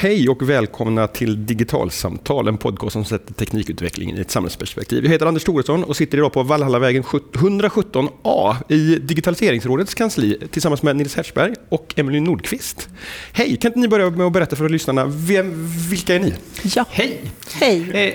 Hej 0.00 0.28
och 0.28 0.50
välkomna 0.50 1.06
till 1.06 1.46
Digitalsamtal, 1.46 2.48
en 2.48 2.58
podcast 2.58 2.92
som 2.92 3.04
sätter 3.04 3.34
teknikutvecklingen 3.34 4.18
i 4.18 4.20
ett 4.20 4.30
samhällsperspektiv. 4.30 5.04
Jag 5.04 5.10
heter 5.12 5.26
Anders 5.26 5.44
Thoresson 5.44 5.84
och 5.84 5.96
sitter 5.96 6.18
idag 6.18 6.32
på 6.32 6.42
Valhallavägen 6.42 7.02
117A 7.02 8.56
i 8.68 8.98
Digitaliseringsrådets 8.98 9.94
kansli 9.94 10.38
tillsammans 10.50 10.82
med 10.82 10.96
Nils 10.96 11.16
Hertzberg 11.16 11.54
och 11.68 11.94
Emelie 11.96 12.20
Nordqvist. 12.20 12.88
Hej, 13.32 13.56
kan 13.56 13.68
inte 13.68 13.78
ni 13.78 13.88
börja 13.88 14.10
med 14.10 14.26
att 14.26 14.32
berätta 14.32 14.56
för 14.56 14.68
lyssnarna, 14.68 15.04
vem, 15.06 15.68
vilka 15.90 16.14
är 16.14 16.20
ni? 16.20 16.34
Ja. 16.62 16.84
Hej! 16.90 17.20
Hej! 17.52 17.90
Eh, 17.90 18.14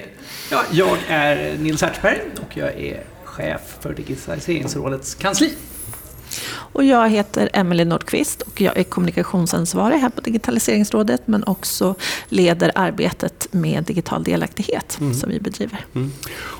ja, 0.51 0.63
jag 0.71 0.97
är 1.07 1.57
Nils 1.57 1.81
Hertzberg 1.81 2.19
och 2.41 2.57
jag 2.57 2.69
är 2.69 3.03
chef 3.23 3.61
för 3.81 3.93
Digitaliseringsrådets 3.93 5.15
kansli. 5.15 5.53
Och 6.47 6.83
jag 6.83 7.09
heter 7.09 7.49
Emelie 7.53 7.85
Nordqvist 7.85 8.41
och 8.41 8.61
jag 8.61 8.77
är 8.77 8.83
kommunikationsansvarig 8.83 9.97
här 9.97 10.09
på 10.09 10.21
Digitaliseringsrådet 10.21 11.21
men 11.25 11.43
också 11.43 11.95
leder 12.29 12.71
arbetet 12.75 13.47
med 13.51 13.83
digital 13.83 14.23
delaktighet 14.23 14.97
Mm. 14.99 15.13
som 15.13 15.29
vi 15.29 15.39
bedriver. 15.39 15.85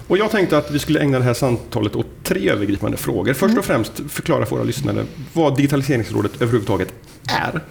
Och 0.07 0.17
jag 0.17 0.31
tänkte 0.31 0.57
att 0.57 0.71
vi 0.71 0.79
skulle 0.79 0.99
ägna 0.99 1.17
det 1.19 1.25
här 1.25 1.33
samtalet 1.33 1.95
åt 1.95 2.07
tre 2.23 2.49
övergripande 2.49 2.97
frågor. 2.97 3.33
Först 3.33 3.57
och 3.57 3.65
främst 3.65 3.93
förklara 4.09 4.45
för 4.45 4.55
våra 4.55 4.65
lyssnare 4.65 5.05
vad 5.33 5.57
Digitaliseringsrådet 5.57 6.35
överhuvudtaget 6.41 6.93
är. 7.27 7.61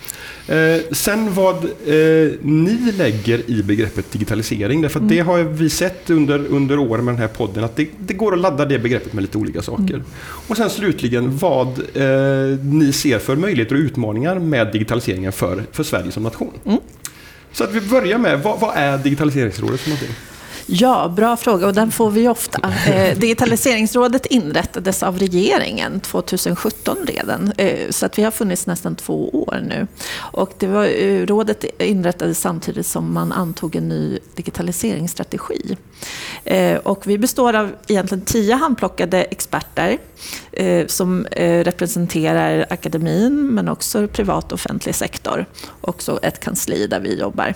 Eh, 0.47 0.81
sen 0.93 1.35
vad 1.35 1.57
eh, 1.65 2.33
ni 2.43 2.93
lägger 2.97 3.51
i 3.51 3.63
begreppet 3.63 4.13
digitalisering. 4.13 4.83
Därför 4.83 5.01
att 5.01 5.09
det 5.09 5.21
har 5.21 5.43
vi 5.43 5.71
sett 5.71 6.11
under, 6.11 6.47
under 6.47 6.79
åren 6.79 7.05
med 7.05 7.15
den 7.15 7.21
här 7.21 7.29
podden 7.29 7.65
att 7.65 7.77
det, 7.77 7.89
det 7.99 8.15
går 8.15 8.33
att 8.33 8.41
ladda 8.41 8.65
det 8.65 8.79
begreppet 8.79 9.13
med 9.13 9.23
lite 9.23 9.39
olika 9.39 9.63
saker. 9.63 10.03
Och 10.49 10.57
sen 10.57 10.71
slutligen 10.71 11.37
vad 11.37 11.69
eh, 11.69 12.59
ni 12.63 12.93
ser 12.93 13.19
för 13.19 13.37
möjligheter 13.37 13.75
och 13.75 13.81
utmaningar 13.81 14.39
med 14.39 14.73
digitaliseringen 14.73 15.33
för, 15.33 15.63
för 15.73 15.83
Sverige 15.83 16.11
som 16.11 16.23
nation. 16.23 16.53
Mm. 16.65 16.79
Så 17.53 17.65
att 17.65 17.75
vi 17.75 17.81
börjar 17.81 18.19
med, 18.19 18.43
vad, 18.43 18.61
vad 18.61 18.77
är 18.77 18.99
Digitaliseringsrådet 18.99 19.81
för 19.81 19.91
någonting? 19.91 20.15
Ja, 20.67 21.09
bra 21.17 21.37
fråga 21.37 21.67
och 21.67 21.75
den 21.75 21.91
får 21.93 22.11
vi 22.11 22.29
ofta. 22.29 22.73
Eh, 22.87 23.19
Digitaliseringsrådet 23.19 24.27
inrättades 24.27 25.03
av 25.03 25.19
regeringen 25.19 26.01
2017 26.01 26.97
redan, 27.07 27.53
eh, 27.59 27.91
så 27.91 28.07
att 28.07 28.19
vi 28.19 28.23
har 28.23 28.31
funnits 28.31 28.67
nästan 28.67 28.97
två 28.97 29.29
år 29.29 29.61
nu. 29.69 29.87
Och 30.17 30.53
det 30.59 30.67
var, 30.67 30.85
eh, 30.85 31.27
rådet 31.27 31.65
inrättades 31.79 32.41
samtidigt 32.41 32.87
som 32.87 33.13
man 33.13 33.33
antog 33.33 33.77
en 33.77 33.89
ny 33.89 34.19
digitaliseringsstrategi. 34.35 35.77
Eh, 36.45 36.77
Och 36.77 37.07
vi 37.07 37.19
består 37.19 37.55
av 37.55 37.71
egentligen 37.89 38.25
tio 38.25 38.55
handplockade 38.55 39.23
experter 39.25 39.99
eh, 40.53 40.87
som 40.87 41.27
eh, 41.27 41.65
representerar 41.65 42.67
akademin 42.71 43.47
men 43.55 43.69
också 43.69 44.09
privat 44.09 44.45
och 44.45 44.53
offentlig 44.53 44.95
sektor. 44.95 45.47
Också 45.81 46.19
ett 46.23 46.41
kansli 46.41 46.87
där 46.87 47.01
vi 47.01 47.21
jobbar. 47.21 47.55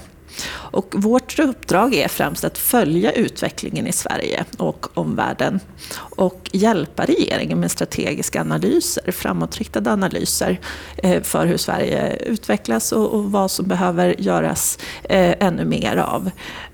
Och 0.49 0.95
vårt 0.97 1.39
uppdrag 1.39 1.95
är 1.95 2.09
främst 2.09 2.45
att 2.45 2.59
följa 2.59 3.13
utvecklingen 3.13 3.87
i 3.87 3.93
Sverige 3.93 4.45
och 4.59 4.99
omvärlden 4.99 5.61
och 5.97 6.51
hjälpa 6.53 7.05
regeringen 7.05 7.61
med 7.61 7.71
strategiska 7.71 8.41
analyser, 8.41 9.13
framåtriktade 9.13 9.93
analyser 9.93 10.61
eh, 10.97 11.23
för 11.23 11.47
hur 11.47 11.57
Sverige 11.57 12.17
utvecklas 12.17 12.93
och, 12.93 13.25
vad 13.25 13.51
som 13.51 13.69
behöver 13.69 14.21
göras 14.21 14.79
eh, 15.05 15.35
ännu 15.41 15.65
mer 15.65 15.97
av. 15.97 16.31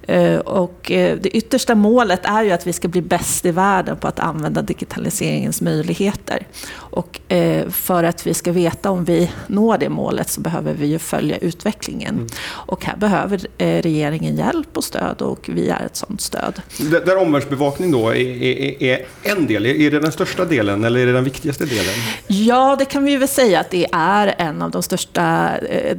Eh, 0.08 0.38
Och 0.38 0.90
eh, 0.90 1.18
det 1.20 1.28
yttersta 1.28 1.74
målet 1.74 2.20
är 2.24 2.42
ju 2.42 2.50
att 2.50 2.66
vi 2.66 2.72
ska 2.72 2.88
bli 2.88 3.02
bäst 3.02 3.46
i 3.46 3.50
världen 3.50 3.96
på 3.96 4.08
att 4.08 4.20
använda 4.20 4.62
digitaliseringens 4.62 5.60
möjligheter. 5.60 6.46
Och 6.74 7.20
eh, 7.32 7.68
för 7.68 8.04
att 8.04 8.26
vi 8.26 8.34
ska 8.34 8.52
veta 8.52 8.90
om 8.90 9.04
vi 9.04 9.30
når 9.46 9.78
det 9.78 9.88
målet 9.88 10.30
så 10.30 10.40
behöver 10.40 10.74
vi 10.74 10.86
ju 10.86 10.98
följa 10.98 11.36
utvecklingen. 11.36 12.26
Och 12.46 12.84
här 12.84 12.96
behöver 12.96 13.40
eh, 13.58 13.82
regeringen 13.82 14.36
hjälp 14.36 14.76
och 14.76 14.84
stöd 14.84 15.22
och 15.22 15.50
vi 15.52 15.68
är 15.68 15.86
ett 15.86 15.96
sådant 15.96 16.20
stöd. 16.20 16.62
Där 17.06 17.16
omvärldsbevakning 17.16 17.90
då 17.90 18.08
är, 18.08 18.42
är, 18.42 18.82
är 18.82 19.06
en 19.22 19.46
del, 19.46 19.66
är 19.66 19.90
det 19.90 20.00
den 20.00 20.12
största 20.12 20.44
delen 20.44 20.84
eller 20.84 21.00
är 21.00 21.06
det 21.06 21.12
den 21.12 21.24
viktigaste 21.24 21.64
delen? 21.64 21.94
Ja, 22.26 22.76
det 22.78 22.84
kan 22.84 23.04
vi 23.04 23.16
väl 23.16 23.28
säga 23.28 23.60
att 23.60 23.70
det 23.70 23.86
är 23.92 24.34
en 24.38 24.62
av 24.62 24.70
de 24.70 24.82
största, 24.82 25.50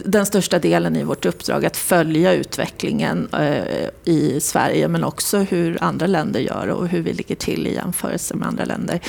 den 0.06 0.26
största 0.26 0.60
delen 0.60 0.96
i 0.96 1.04
vårt 1.04 1.26
uppdrag, 1.26 1.66
att 1.66 1.78
följa 1.78 2.34
utvecklingen 2.34 3.30
i 4.06 4.40
Sverige, 4.40 4.88
men 4.88 5.04
också 5.04 5.38
hur 5.38 5.84
andra 5.84 6.08
länder 6.08 6.40
gör 6.40 6.68
och 6.68 6.88
hur 6.88 7.02
vi 7.02 7.14
ligger 7.14 7.36
till 7.36 7.68
i 7.68 7.74
jämförelse 7.74 8.36
med 8.36 8.48
andra 8.48 8.66
länder. 8.66 9.00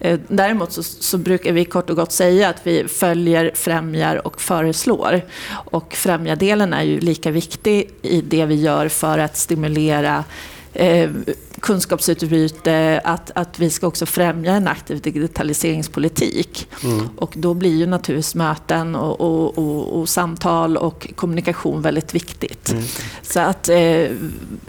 Eh, 0.00 0.20
däremot 0.28 0.72
så, 0.72 0.82
så 0.82 1.18
brukar 1.18 1.52
vi 1.52 1.64
kort 1.64 1.90
och 1.90 1.96
gott 1.96 2.12
säga 2.12 2.48
att 2.48 2.66
vi 2.66 2.88
följer, 2.88 3.50
främjar 3.54 4.26
och 4.26 4.40
föreslår. 4.40 5.22
Och 5.50 5.94
främjardelen 5.94 6.72
är 6.72 6.82
ju 6.82 7.00
lika 7.00 7.30
viktig 7.30 7.90
i 8.02 8.20
det 8.20 8.46
vi 8.46 8.54
gör 8.54 8.88
för 8.88 9.18
att 9.18 9.36
stimulera 9.36 10.24
eh, 10.72 11.10
kunskapsutbyte, 11.62 13.00
att, 13.04 13.30
att 13.34 13.58
vi 13.58 13.70
ska 13.70 13.86
också 13.86 14.06
främja 14.06 14.52
en 14.52 14.68
aktiv 14.68 15.00
digitaliseringspolitik. 15.00 16.68
Och 17.16 17.34
då 17.36 17.54
blir 17.54 17.76
ju 17.76 17.86
naturligtvis 17.86 18.34
möten 18.34 18.94
och, 18.94 19.20
och, 19.20 19.58
och, 19.58 20.00
och 20.00 20.08
samtal 20.08 20.76
och 20.76 21.12
kommunikation 21.14 21.82
väldigt 21.82 22.14
viktigt. 22.14 22.74
Så 23.22 23.40
att 23.40 23.68
eh, 23.68 24.06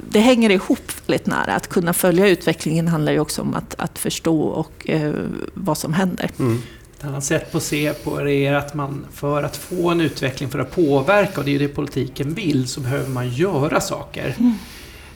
det 0.10 0.20
hänger 0.20 0.50
ihop 0.50 0.92
väldigt 1.08 1.28
nära. 1.28 1.56
Att 1.56 1.68
kunna 1.68 1.94
följa 1.94 2.28
utvecklingen 2.28 2.88
handlar 2.88 3.12
ju 3.12 3.20
också 3.20 3.42
om 3.42 3.56
att, 3.56 3.76
att 3.78 4.00
förstå 4.00 4.42
och, 4.42 4.90
eh, 4.90 5.14
vad 5.54 5.78
som 5.78 5.94
händer. 5.94 6.30
Ett 7.00 7.06
annat 7.06 7.24
sätt 7.24 7.52
på 7.52 7.58
att 7.58 7.64
se 7.64 7.94
på 7.94 8.20
det 8.20 8.34
är 8.34 8.54
att 8.54 8.74
man 8.74 9.06
för 9.14 9.44
att 9.44 9.58
få 9.58 9.90
en 9.90 10.02
utveckling, 10.02 10.50
för 10.50 10.60
att 10.60 10.76
påverka, 10.76 11.40
och 11.40 11.46
det 11.46 11.52
är 11.52 11.54
ju 11.54 11.68
det 11.68 11.68
politiken 11.68 12.34
vill, 12.34 12.68
så 12.68 12.80
behöver 12.80 13.10
man 13.10 13.30
göra 13.30 13.82
saker. 13.82 14.36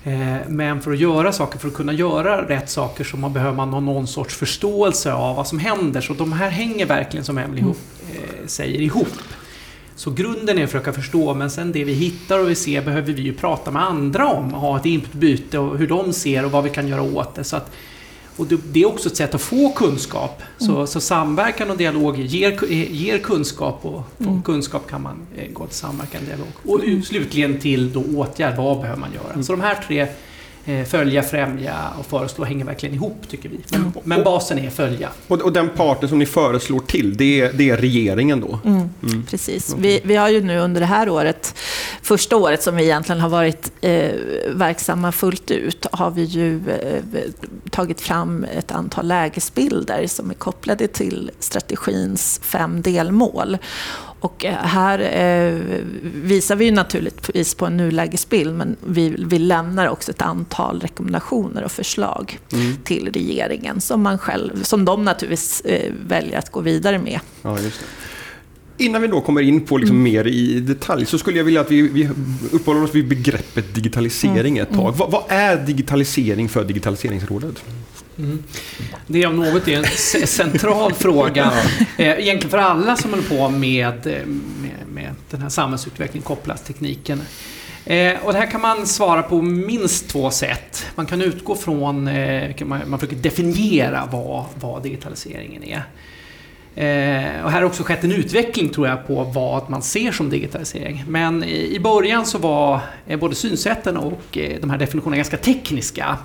Eh, 0.08 0.38
men 0.48 0.82
för 0.82 0.92
att 0.92 1.00
göra 1.00 1.32
saker, 1.32 1.60
för 1.60 1.68
att 1.68 1.74
kunna 1.74 1.94
göra 1.94 2.50
rätt 2.50 2.70
saker 2.70 3.04
så 3.04 3.18
man 3.18 3.34
behöver 3.34 3.56
man 3.56 3.74
ha 3.74 3.80
någon 3.80 4.08
sorts 4.08 4.36
förståelse 4.36 5.14
av 5.14 5.36
vad 5.36 5.48
som 5.48 5.60
händer. 5.60 6.02
Så 6.02 6.14
de 6.14 6.32
här 6.34 6.50
hänger 6.50 6.86
verkligen, 6.86 7.26
som 7.26 7.38
Emelie 7.38 7.62
ihop, 7.64 7.78
eh, 8.12 8.48
säger, 8.48 8.82
ihop. 8.82 9.08
Så 9.96 10.12
grunden 10.12 10.58
är 10.58 10.64
att 10.64 10.70
försöka 10.70 10.94
förstå, 10.94 11.34
men 11.34 11.52
sen 11.52 11.72
det 11.72 11.84
vi 11.84 11.94
hittar 11.94 12.40
och 12.40 12.50
vi 12.50 12.56
ser 12.56 12.82
behöver 12.82 13.14
vi 13.14 13.22
ju 13.22 13.34
prata 13.34 13.72
med 13.72 13.84
andra 13.84 14.28
om. 14.28 14.54
Ha 14.54 14.80
ett 14.80 14.86
inputbyte 14.86 15.60
och 15.60 15.78
hur 15.78 15.88
de 15.88 16.14
ser 16.14 16.46
och 16.46 16.52
vad 16.52 16.64
vi 16.64 16.70
kan 16.70 16.88
göra 16.88 17.02
åt 17.02 17.36
det. 17.36 17.44
Så 17.44 17.56
att, 17.56 17.72
och 18.38 18.46
det, 18.48 18.82
är 18.82 18.86
också 18.88 19.10
ett 19.10 19.18
sätt 19.18 19.36
att 19.36 19.42
få 19.42 19.70
kunskap. 19.72 20.42
Så, 20.58 20.88
så 20.88 21.00
samverkan 21.00 21.70
och 21.72 21.78
dialog 21.78 22.20
ger, 22.20 22.66
ger 22.92 23.18
kunskap 23.18 23.80
och 23.86 24.02
från 24.20 24.42
kunskap 24.42 24.90
kan 24.90 25.02
man 25.02 25.16
eh, 25.38 25.52
gå 25.54 25.68
till 25.68 25.76
samverkan 25.78 26.22
och 26.22 26.28
dialog. 26.28 26.48
Och 26.66 26.80
u- 26.84 27.02
slutligen 27.02 27.60
till 27.60 27.94
då 27.94 28.04
åtgärd, 28.16 28.58
vad 28.58 28.78
behöver 28.82 29.00
man 29.00 29.10
göra? 29.14 29.44
Så 29.44 29.52
de 29.52 29.62
här 29.62 29.84
tre, 29.88 30.08
följa, 30.88 31.24
främja 31.24 31.76
och 32.00 32.06
föreslå, 32.06 32.46
hänger 32.46 32.66
verkligen 32.66 32.96
ihop 32.96 33.22
tycker 33.30 33.50
vi. 33.50 33.60
Men, 33.72 33.94
men 34.04 34.24
basen 34.24 34.60
är 34.60 34.70
följa. 34.70 35.10
Och, 35.28 35.42
och 35.42 35.54
den 35.54 35.70
parten 35.70 36.10
som 36.10 36.20
ni 36.20 36.26
föreslår 36.26 36.80
till, 36.80 37.18
det 37.18 37.42
är, 37.42 37.54
det 37.54 37.70
är 37.70 37.78
regeringen 37.78 38.42
då? 38.42 38.60
Mm, 38.66 38.90
Precis. 39.30 39.76
Vi, 39.78 40.02
vi 40.04 40.16
har 40.16 40.30
ju 40.30 40.42
nu 40.42 40.60
under 40.60 40.82
det 40.82 40.88
här 40.88 41.10
året, 41.10 41.56
första 42.02 42.36
året 42.36 42.64
som 42.64 42.76
vi 42.76 42.84
egentligen 42.84 43.22
har 43.22 43.30
varit 43.30 43.72
eh, 43.82 44.12
verksamma 44.50 45.12
fullt 45.12 45.52
ut, 45.52 45.86
har 45.92 46.12
vi 46.12 46.24
ju 46.24 46.70
eh, 46.70 47.02
tagit 47.70 48.02
fram 48.02 48.46
ett 48.58 48.72
antal 48.72 49.08
lägesbilder 49.08 50.08
som 50.08 50.30
är 50.30 50.34
kopplade 50.34 50.88
till 50.88 51.32
strategins 51.40 52.40
fem 52.44 52.82
delmål. 52.82 53.58
Och 54.20 54.46
eh, 54.46 54.54
här 54.54 55.00
eh, 55.00 55.62
visar 56.14 56.56
vi 56.56 56.72
naturligtvis 56.72 57.56
på 57.56 57.66
en 57.66 57.78
nulägesbild, 57.78 58.56
men 58.56 58.76
vi, 58.86 59.16
vi 59.18 59.40
lämnar 59.40 59.88
också 59.88 60.12
ett 60.12 60.22
antal 60.22 60.80
rekommendationer 60.80 61.64
och 61.64 61.72
förslag 61.72 62.40
till 62.84 63.12
regeringen 63.14 63.82
som, 63.82 64.02
man 64.02 64.18
själv, 64.18 64.64
som 64.64 64.86
de 64.86 65.06
naturligtvis 65.06 65.62
eh, 65.62 65.94
väljer 66.08 66.38
att 66.38 66.52
gå 66.52 66.60
vidare 66.62 67.00
med. 67.00 67.20
Ja, 67.42 67.60
just 67.60 67.80
det. 67.80 67.86
Innan 68.80 69.02
vi 69.02 69.08
då 69.08 69.22
kommer 69.22 69.42
in 69.42 69.66
på 69.66 69.78
liksom 69.78 70.04
mer 70.04 70.28
i 70.28 70.60
detalj 70.60 71.06
så 71.06 71.18
skulle 71.18 71.38
jag 71.38 71.44
vilja 71.44 71.62
att 71.62 71.72
vi, 71.72 71.82
vi 71.82 72.10
uppehåller 72.52 72.84
oss 72.84 72.96
vid 72.96 73.08
begreppet 73.08 73.76
digitalisering 73.76 74.58
ett 74.58 74.74
tag. 74.74 74.94
Vad, 74.98 75.12
vad 75.12 75.24
är 75.28 75.58
digitalisering 75.58 76.50
för 76.50 76.64
Digitaliseringsrådet? 76.64 77.64
Det 79.08 79.26
om 79.26 79.36
något 79.36 79.68
är 79.68 79.78
en 79.78 80.28
central 80.28 80.94
fråga. 80.94 81.52
Eh, 81.98 82.20
Egentligen 82.20 82.50
för 82.50 82.58
alla 82.58 82.96
som 82.96 83.10
håller 83.10 83.24
på 83.24 83.50
med, 83.50 84.08
eh, 84.08 84.26
med, 84.26 84.88
med 84.94 85.16
den 85.30 85.42
här 85.42 85.50
samhällsutvecklingen 85.50 86.24
kopplat 86.24 86.66
till 86.66 86.74
tekniken. 86.74 87.22
Eh, 87.86 88.14
och 88.24 88.34
det 88.34 88.40
här 88.40 88.52
kan 88.52 88.62
man 88.62 88.88
svara 88.88 89.24
på 89.24 89.42
minst 89.42 90.10
två 90.10 90.32
sätt. 90.32 90.86
Man 90.96 91.06
kan 91.06 91.22
utgå 91.22 91.56
från, 91.56 92.08
eh, 92.08 92.66
man, 92.66 92.82
man 92.90 93.00
försöker 93.00 93.22
definiera 93.22 94.10
vad, 94.12 94.46
vad 94.56 94.84
digitaliseringen 94.84 95.64
är. 95.64 95.84
Eh, 96.76 97.44
och 97.44 97.52
här 97.52 97.62
har 97.62 97.64
också 97.64 97.84
skett 97.84 98.04
en 98.04 98.12
utveckling 98.12 98.70
tror 98.70 98.88
jag 98.88 99.08
på 99.08 99.24
vad 99.24 99.70
man 99.70 99.82
ser 99.82 100.12
som 100.12 100.30
digitalisering. 100.30 101.04
Men 101.08 101.44
i, 101.44 101.76
i 101.76 101.80
början 101.80 102.26
så 102.26 102.38
var 102.38 102.80
både 103.20 103.36
synsätten 103.36 103.98
och 103.98 104.38
de 104.62 104.70
här 104.70 104.78
definitionerna 104.78 105.18
ganska 105.18 105.38
tekniska. 105.38 106.18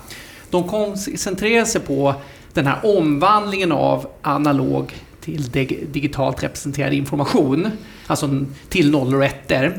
De 0.53 0.69
koncentrerar 0.69 1.65
sig 1.65 1.81
på 1.81 2.15
den 2.53 2.67
här 2.67 2.79
omvandlingen 2.99 3.73
av 3.73 4.07
analog 4.23 4.95
till 5.21 5.51
digitalt 5.93 6.43
representerad 6.43 6.93
information. 6.93 7.71
Alltså 8.07 8.45
till 8.69 8.91
nollor 8.91 9.19
och 9.19 9.25
ettor. 9.25 9.75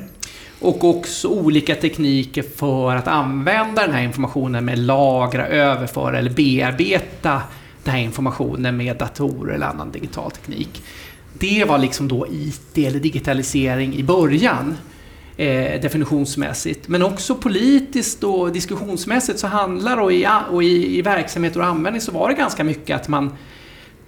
Och 0.60 0.84
också 0.84 1.28
olika 1.28 1.75
tekniker 1.75 2.44
för 2.56 2.96
att 2.96 3.08
använda 3.08 3.81
den 3.81 3.96
här 3.96 4.04
informationen 4.04 4.66
med 4.66 4.80
lagra, 4.80 5.48
överföra 5.48 6.20
eller 6.20 6.30
bearbeta 6.31 7.42
den 7.84 7.94
här 7.94 8.02
informationen 8.02 8.78
med 8.78 8.98
datorer 8.98 9.54
eller 9.54 9.66
annan 9.66 9.92
digital 9.92 10.31
teknik. 10.31 10.84
Det 11.34 11.66
var 11.68 11.78
liksom 11.78 12.08
då 12.08 12.28
IT 12.31 12.78
eller 12.78 13.00
digitalisering 13.00 13.96
i 13.96 14.04
början 14.04 14.78
eh, 15.38 15.81
definitionsmässigt. 15.81 16.88
Men 16.88 17.03
också 17.03 17.35
politiskt 17.35 18.24
och 18.24 18.51
diskussionsmässigt 18.51 19.39
så 19.39 19.47
handlar 19.47 19.97
och 19.97 20.13
i, 20.13 20.27
och 20.51 20.63
i, 20.63 20.97
i 20.97 21.01
verksamheter 21.01 21.59
och 21.59 21.65
användning 21.65 22.01
så 22.01 22.12
var 22.12 22.30
det 22.30 22.35
ganska 22.35 22.63
mycket 22.63 22.95
att 22.95 23.07
man 23.07 23.35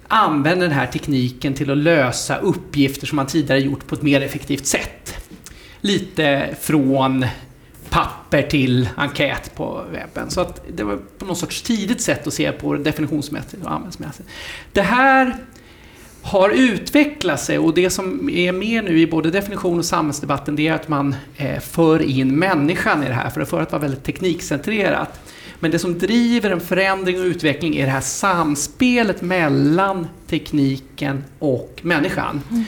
använder 0.08 0.66
den 0.66 0.76
här 0.76 0.86
tekniken 0.86 1.54
till 1.54 1.70
att 1.70 1.78
lösa 1.78 2.36
uppgifter 2.36 3.06
som 3.06 3.16
man 3.16 3.26
tidigare 3.26 3.60
gjort 3.60 3.86
på 3.86 3.94
ett 3.94 4.02
mer 4.02 4.20
effektivt 4.20 4.66
sätt. 4.66 5.30
Lite 5.80 6.54
från 6.60 7.26
papper 7.88 8.42
till 8.42 8.88
enkät 8.96 9.54
på 9.54 9.84
webben. 9.92 10.30
Så 10.30 10.40
att 10.40 10.62
det 10.74 10.82
var 10.82 10.98
på 11.18 11.24
något 11.24 11.38
sorts 11.38 11.62
tidigt 11.62 12.00
sätt 12.00 12.26
att 12.26 12.34
se 12.34 12.52
på 12.52 12.74
det 12.74 12.82
definitionsmässigt 12.82 13.64
och 13.64 13.72
användsmässigt. 13.72 14.28
Det 14.72 14.82
här 14.82 15.36
har 16.26 16.50
utvecklat 16.50 17.40
sig 17.40 17.58
och 17.58 17.74
det 17.74 17.90
som 17.90 18.30
är 18.30 18.52
med 18.52 18.84
nu 18.84 19.00
i 19.00 19.06
både 19.06 19.30
definition 19.30 19.78
och 19.78 19.84
samhällsdebatten 19.84 20.56
det 20.56 20.68
är 20.68 20.72
att 20.72 20.88
man 20.88 21.14
eh, 21.36 21.60
för 21.60 22.02
in 22.02 22.38
människan 22.38 23.02
i 23.02 23.08
det 23.08 23.14
här. 23.14 23.30
För 23.30 23.40
det 23.40 23.46
förut 23.46 23.72
var 23.72 23.78
väldigt 23.78 24.04
teknikcentrerat. 24.04 25.20
Men 25.60 25.70
det 25.70 25.78
som 25.78 25.98
driver 25.98 26.50
en 26.50 26.60
förändring 26.60 27.20
och 27.20 27.24
utveckling 27.24 27.76
är 27.76 27.84
det 27.84 27.92
här 27.92 28.00
samspelet 28.00 29.22
mellan 29.22 30.06
tekniken 30.26 31.24
och 31.38 31.80
människan. 31.82 32.42
Mm. 32.50 32.64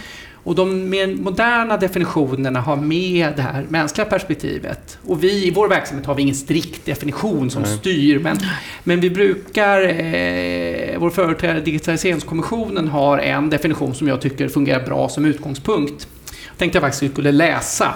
Och 0.49 0.55
de 0.55 0.91
mer 0.91 1.07
moderna 1.07 1.77
definitionerna 1.77 2.61
har 2.61 2.77
med 2.77 3.33
det 3.37 3.43
här 3.43 3.67
mänskliga 3.69 4.05
perspektivet. 4.05 4.99
Och 5.07 5.25
vi 5.25 5.47
i 5.47 5.51
vår 5.51 5.69
verksamhet 5.69 6.07
har 6.07 6.15
vi 6.15 6.23
ingen 6.23 6.35
strikt 6.35 6.87
definition 6.87 7.51
som 7.51 7.63
Nej. 7.63 7.79
styr, 7.79 8.19
men, 8.19 8.39
men 8.85 9.01
vi 9.01 9.11
brukar, 9.11 9.83
eh, 9.83 10.99
vår 10.99 11.11
företrädare 11.11 11.61
Digitaliseringskommissionen 11.61 12.89
har 12.89 13.19
en 13.19 13.51
definition 13.51 13.95
som 13.95 14.09
jag 14.09 14.21
tycker 14.21 14.49
fungerar 14.49 14.85
bra 14.85 15.09
som 15.09 15.25
utgångspunkt. 15.25 16.09
Jag 16.49 16.59
tänkte 16.59 16.77
jag 16.77 16.83
faktiskt 16.83 17.03
att 17.03 17.09
vi 17.09 17.13
skulle 17.13 17.33
läsa, 17.33 17.95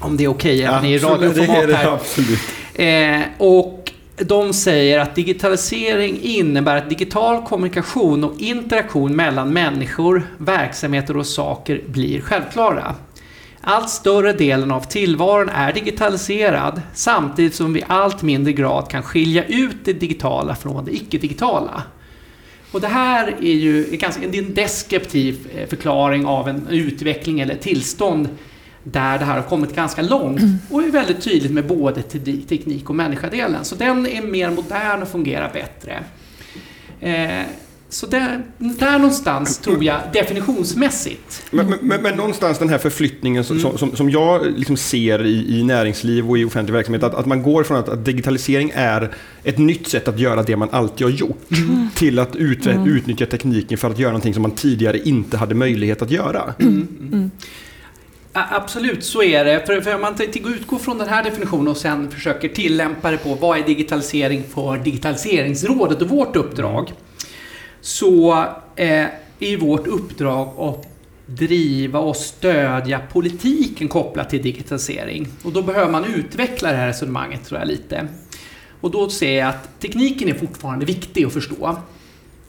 om 0.00 0.16
det 0.16 0.24
är 0.24 0.28
okej, 0.28 0.64
okay, 0.64 0.76
även 0.76 0.84
i 0.84 0.98
radioformat 0.98 1.56
här. 1.56 1.66
Det 1.66 1.92
absolut. 1.92 2.40
Eh, 2.74 3.20
och 3.38 3.77
de 4.20 4.52
säger 4.52 4.98
att 4.98 5.14
digitalisering 5.14 6.20
innebär 6.22 6.76
att 6.76 6.88
digital 6.88 7.42
kommunikation 7.42 8.24
och 8.24 8.40
interaktion 8.40 9.16
mellan 9.16 9.52
människor, 9.52 10.22
verksamheter 10.38 11.16
och 11.16 11.26
saker 11.26 11.82
blir 11.86 12.20
självklara. 12.20 12.94
Allt 13.60 13.90
större 13.90 14.32
delen 14.32 14.70
av 14.70 14.80
tillvaron 14.80 15.48
är 15.48 15.72
digitaliserad 15.72 16.82
samtidigt 16.94 17.54
som 17.54 17.72
vi 17.72 17.84
allt 17.86 18.22
mindre 18.22 18.52
grad 18.52 18.90
kan 18.90 19.02
skilja 19.02 19.44
ut 19.44 19.76
det 19.84 19.92
digitala 19.92 20.54
från 20.54 20.84
det 20.84 20.94
icke-digitala. 20.94 21.82
Och 22.72 22.80
det 22.80 22.88
här 22.88 23.34
är 23.40 23.54
ju 23.54 23.86
ganska, 23.90 24.24
en 24.24 24.54
deskriptiv 24.54 25.48
eh, 25.54 25.68
förklaring 25.68 26.26
av 26.26 26.48
en 26.48 26.66
utveckling 26.70 27.40
eller 27.40 27.54
tillstånd 27.54 28.28
där 28.92 29.18
det 29.18 29.24
här 29.24 29.34
har 29.34 29.42
kommit 29.42 29.74
ganska 29.74 30.02
långt 30.02 30.40
mm. 30.40 30.58
och 30.70 30.82
är 30.82 30.90
väldigt 30.90 31.20
tydligt 31.20 31.52
med 31.52 31.66
både 31.66 32.02
teknik 32.48 32.90
och 32.90 32.96
människadelen. 32.96 33.64
Så 33.64 33.74
den 33.74 34.06
är 34.06 34.22
mer 34.22 34.50
modern 34.50 35.02
och 35.02 35.08
fungerar 35.08 35.52
bättre. 35.52 36.04
Eh, 37.00 37.46
så 37.90 38.06
där, 38.06 38.42
där 38.58 38.98
någonstans 38.98 39.58
tror 39.58 39.84
jag 39.84 40.00
definitionsmässigt. 40.12 41.42
Men, 41.50 41.74
men, 41.80 42.02
men 42.02 42.16
någonstans 42.16 42.58
den 42.58 42.68
här 42.68 42.78
förflyttningen 42.78 43.44
som, 43.44 43.58
mm. 43.58 43.78
som, 43.78 43.96
som 43.96 44.10
jag 44.10 44.46
liksom 44.56 44.76
ser 44.76 45.26
i, 45.26 45.58
i, 45.58 45.64
näringsliv 45.64 46.30
och 46.30 46.38
i 46.38 46.44
offentlig 46.44 46.74
verksamhet, 46.74 47.02
att, 47.02 47.14
att 47.14 47.26
man 47.26 47.42
går 47.42 47.64
från 47.64 47.76
att, 47.76 47.88
att, 47.88 48.04
digitalisering 48.04 48.72
är 48.74 49.10
ett 49.44 49.58
nytt 49.58 49.88
sätt 49.88 50.08
att 50.08 50.18
göra 50.18 50.42
det 50.42 50.56
man 50.56 50.68
alltid 50.72 51.06
har 51.06 51.12
gjort, 51.12 51.50
mm. 51.50 51.88
till 51.94 52.18
att 52.18 52.36
ut, 52.36 52.66
mm. 52.66 52.88
utnyttja 52.88 53.26
tekniken 53.26 53.78
för 53.78 53.90
att 53.90 53.98
göra 53.98 54.12
någonting 54.12 54.34
som 54.34 54.42
man 54.42 54.50
tidigare 54.50 54.98
inte 54.98 55.36
hade 55.36 55.54
möjlighet 55.54 56.02
att 56.02 56.10
göra. 56.10 56.54
Absolut, 58.50 59.04
så 59.04 59.22
är 59.22 59.44
det. 59.44 59.66
För, 59.66 59.80
för 59.80 59.94
om 59.94 60.00
man 60.00 60.16
utgår 60.34 60.78
från 60.78 60.98
den 60.98 61.08
här 61.08 61.22
definitionen 61.24 61.68
och 61.68 61.76
sen 61.76 62.10
försöker 62.10 62.48
tillämpa 62.48 63.10
det 63.10 63.16
på 63.16 63.34
vad 63.34 63.58
är 63.58 63.62
digitalisering 63.62 64.42
för 64.54 64.78
Digitaliseringsrådet 64.78 66.02
och 66.02 66.08
vårt 66.08 66.36
uppdrag. 66.36 66.92
Så 67.80 68.32
eh, 68.76 69.06
är 69.38 69.56
vårt 69.56 69.86
uppdrag 69.86 70.54
att 70.58 70.86
driva 71.26 71.98
och 71.98 72.16
stödja 72.16 73.00
politiken 73.12 73.88
kopplat 73.88 74.30
till 74.30 74.42
digitalisering. 74.42 75.28
Och 75.42 75.52
då 75.52 75.62
behöver 75.62 75.92
man 75.92 76.04
utveckla 76.04 76.70
det 76.70 76.76
här 76.76 76.86
resonemanget 76.86 77.44
tror 77.44 77.60
jag 77.60 77.68
lite. 77.68 78.08
Och 78.80 78.90
då 78.90 79.10
ser 79.10 79.38
jag 79.38 79.48
att 79.48 79.80
tekniken 79.80 80.28
är 80.28 80.34
fortfarande 80.34 80.84
viktig 80.84 81.24
att 81.24 81.32
förstå. 81.32 81.76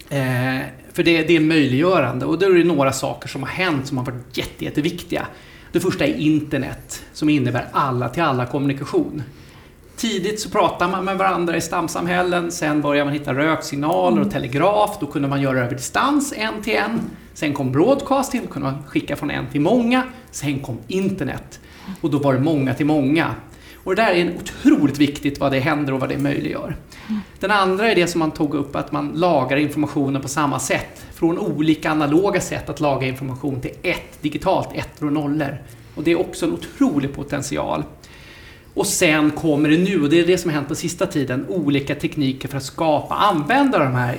Eh, 0.09 0.59
för 0.93 1.03
det, 1.03 1.23
det 1.23 1.35
är 1.35 1.39
möjliggörande 1.39 2.25
och 2.25 2.39
då 2.39 2.45
är 2.45 2.53
det 2.53 2.63
några 2.63 2.93
saker 2.93 3.27
som 3.27 3.43
har 3.43 3.49
hänt 3.49 3.87
som 3.87 3.97
har 3.97 4.05
varit 4.05 4.37
jätte, 4.37 4.65
jätteviktiga. 4.65 5.27
Det 5.71 5.79
första 5.79 6.05
är 6.05 6.13
internet, 6.13 7.05
som 7.13 7.29
innebär 7.29 7.67
alla 7.71 8.09
till 8.09 8.23
alla 8.23 8.45
kommunikation. 8.45 9.23
Tidigt 9.95 10.39
så 10.39 10.49
pratade 10.49 10.91
man 10.91 11.05
med 11.05 11.17
varandra 11.17 11.57
i 11.57 11.61
stamsamhällen, 11.61 12.51
sen 12.51 12.81
började 12.81 13.05
man 13.05 13.13
hitta 13.13 13.33
röksignaler 13.33 14.17
och 14.17 14.17
mm. 14.17 14.29
telegraf, 14.29 14.97
då 14.99 15.05
kunde 15.05 15.27
man 15.27 15.41
göra 15.41 15.59
över 15.59 15.75
distans, 15.75 16.33
en 16.37 16.61
till 16.63 16.75
en. 16.75 16.99
Sen 17.33 17.53
kom 17.53 17.71
broadcasting, 17.71 18.41
då 18.45 18.53
kunde 18.53 18.71
man 18.71 18.83
skicka 18.87 19.15
från 19.15 19.31
en 19.31 19.47
till 19.47 19.61
många. 19.61 20.03
Sen 20.31 20.59
kom 20.59 20.77
internet, 20.87 21.59
och 22.01 22.09
då 22.09 22.17
var 22.17 22.33
det 22.33 22.39
många 22.39 22.73
till 22.73 22.85
många. 22.85 23.35
Och 23.83 23.95
det 23.95 24.01
där 24.01 24.11
är 24.11 24.35
otroligt 24.35 24.97
viktigt 24.97 25.39
vad 25.39 25.51
det 25.51 25.59
händer 25.59 25.93
och 25.93 25.99
vad 25.99 26.09
det 26.09 26.17
möjliggör. 26.17 26.75
Den 27.39 27.51
andra 27.51 27.91
är 27.91 27.95
det 27.95 28.07
som 28.07 28.19
man 28.19 28.31
tog 28.31 28.53
upp, 28.53 28.75
att 28.75 28.91
man 28.91 29.11
lagar 29.15 29.57
informationen 29.57 30.21
på 30.21 30.27
samma 30.27 30.59
sätt. 30.59 31.05
Från 31.13 31.39
olika 31.39 31.91
analoga 31.91 32.41
sätt 32.41 32.69
att 32.69 32.79
laga 32.79 33.07
information 33.07 33.61
till 33.61 33.71
ett 33.83 34.21
digitalt, 34.21 34.69
ettor 34.73 35.05
och 35.05 35.13
nollor. 35.13 35.57
Och 35.95 36.03
det 36.03 36.11
är 36.11 36.19
också 36.19 36.45
en 36.45 36.53
otrolig 36.53 37.13
potential. 37.13 37.83
Och 38.73 38.87
sen 38.87 39.31
kommer 39.31 39.69
det 39.69 39.77
nu, 39.77 40.03
och 40.03 40.09
det 40.09 40.19
är 40.19 40.27
det 40.27 40.37
som 40.37 40.49
har 40.49 40.55
hänt 40.55 40.67
på 40.67 40.75
sista 40.75 41.05
tiden, 41.05 41.45
olika 41.49 41.95
tekniker 41.95 42.49
för 42.49 42.57
att 42.57 42.63
skapa, 42.63 43.15
använda 43.15 43.79
de 43.79 43.93
här, 43.93 44.17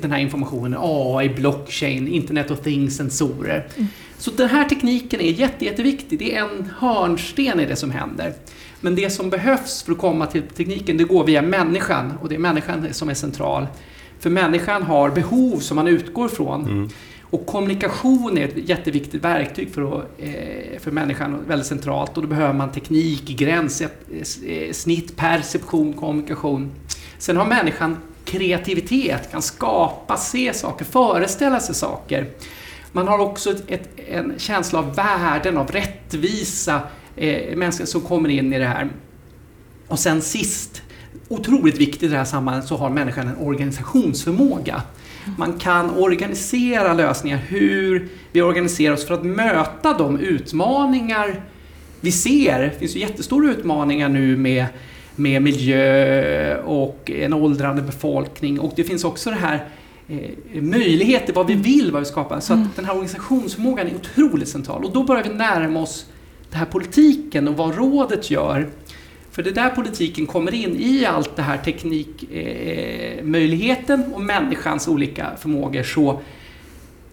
den 0.00 0.12
här 0.12 0.18
informationen. 0.18 0.78
AI, 0.80 1.28
blockchain, 1.28 2.08
internet 2.08 2.50
of 2.50 2.60
things, 2.60 2.96
sensorer. 2.96 3.66
Mm. 3.76 3.88
Så 4.18 4.30
den 4.30 4.48
här 4.48 4.68
tekniken 4.68 5.20
är 5.20 5.30
jätte, 5.30 5.64
jätteviktig. 5.64 6.18
Det 6.18 6.36
är 6.36 6.42
en 6.42 6.70
hörnsten 6.78 7.60
i 7.60 7.66
det 7.66 7.76
som 7.76 7.90
händer. 7.90 8.32
Men 8.80 8.94
det 8.94 9.10
som 9.10 9.30
behövs 9.30 9.82
för 9.82 9.92
att 9.92 9.98
komma 9.98 10.26
till 10.26 10.42
tekniken, 10.42 10.96
det 10.96 11.04
går 11.04 11.24
via 11.24 11.42
människan 11.42 12.12
och 12.22 12.28
det 12.28 12.34
är 12.34 12.38
människan 12.38 12.94
som 12.94 13.08
är 13.08 13.14
central. 13.14 13.66
För 14.20 14.30
människan 14.30 14.82
har 14.82 15.10
behov 15.10 15.58
som 15.58 15.76
man 15.76 15.88
utgår 15.88 16.28
från. 16.28 16.62
Mm. 16.62 16.88
Och 17.30 17.46
kommunikation 17.46 18.38
är 18.38 18.44
ett 18.44 18.68
jätteviktigt 18.68 19.24
verktyg 19.24 19.74
för, 19.74 19.98
att, 19.98 20.04
eh, 20.18 20.80
för 20.80 20.90
människan, 20.90 21.44
väldigt 21.46 21.66
centralt. 21.66 22.16
Och 22.16 22.22
då 22.22 22.28
behöver 22.28 22.54
man 22.54 22.72
teknik, 22.72 23.24
gräns, 23.24 23.80
eh, 23.80 24.72
snitt, 24.72 25.16
perception, 25.16 25.92
kommunikation. 25.92 26.70
Sen 27.18 27.36
har 27.36 27.46
människan 27.46 27.96
kreativitet, 28.24 29.30
kan 29.30 29.42
skapa, 29.42 30.16
se 30.16 30.54
saker, 30.54 30.84
föreställa 30.84 31.60
sig 31.60 31.74
saker. 31.74 32.26
Man 32.92 33.08
har 33.08 33.18
också 33.18 33.50
ett, 33.50 33.64
ett, 33.66 33.88
en 34.08 34.34
känsla 34.38 34.78
av 34.78 34.94
värden, 34.94 35.58
av 35.58 35.70
rättvisa, 35.70 36.80
eh, 37.18 37.56
människor 37.56 37.84
som 37.84 38.00
kommer 38.00 38.28
in 38.28 38.52
i 38.52 38.58
det 38.58 38.66
här. 38.66 38.88
Och 39.88 39.98
sen 39.98 40.22
sist, 40.22 40.82
otroligt 41.28 41.78
viktigt 41.78 42.02
i 42.02 42.08
det 42.08 42.16
här 42.16 42.24
sammanhanget, 42.24 42.68
så 42.68 42.76
har 42.76 42.90
människan 42.90 43.28
en 43.28 43.36
organisationsförmåga. 43.36 44.82
Man 45.36 45.58
kan 45.58 45.90
organisera 45.90 46.94
lösningar, 46.94 47.38
hur 47.48 48.08
vi 48.32 48.42
organiserar 48.42 48.94
oss 48.94 49.06
för 49.06 49.14
att 49.14 49.24
möta 49.24 49.92
de 49.98 50.18
utmaningar 50.18 51.40
vi 52.00 52.12
ser. 52.12 52.58
Det 52.58 52.78
finns 52.78 52.96
ju 52.96 53.00
jättestora 53.00 53.50
utmaningar 53.50 54.08
nu 54.08 54.36
med, 54.36 54.66
med 55.16 55.42
miljö 55.42 56.60
och 56.60 57.10
en 57.10 57.32
åldrande 57.32 57.82
befolkning 57.82 58.60
och 58.60 58.72
det 58.76 58.84
finns 58.84 59.04
också 59.04 59.30
det 59.30 59.36
här 59.36 59.68
eh, 60.08 60.62
möjligheter, 60.62 61.32
vad 61.32 61.46
vi 61.46 61.54
vill, 61.54 61.92
vad 61.92 62.00
vi 62.02 62.06
skapar. 62.06 62.40
Så 62.40 62.52
att 62.52 62.58
mm. 62.58 62.70
den 62.76 62.84
här 62.84 62.92
organisationsförmågan 62.92 63.86
är 63.86 63.94
otroligt 63.94 64.48
central 64.48 64.84
och 64.84 64.92
då 64.92 65.02
börjar 65.02 65.22
vi 65.22 65.30
närma 65.30 65.80
oss 65.80 66.06
den 66.50 66.58
här 66.58 66.66
politiken 66.66 67.48
och 67.48 67.56
vad 67.56 67.76
rådet 67.76 68.30
gör. 68.30 68.68
För 69.30 69.42
det 69.42 69.50
är 69.50 69.54
där 69.54 69.70
politiken 69.70 70.26
kommer 70.26 70.54
in 70.54 70.76
i 70.80 71.04
allt 71.04 71.36
det 71.36 71.42
här 71.42 71.58
teknikmöjligheten 71.58 74.04
eh, 74.04 74.12
och 74.12 74.20
människans 74.20 74.88
olika 74.88 75.30
förmågor 75.38 75.82
så, 75.82 76.20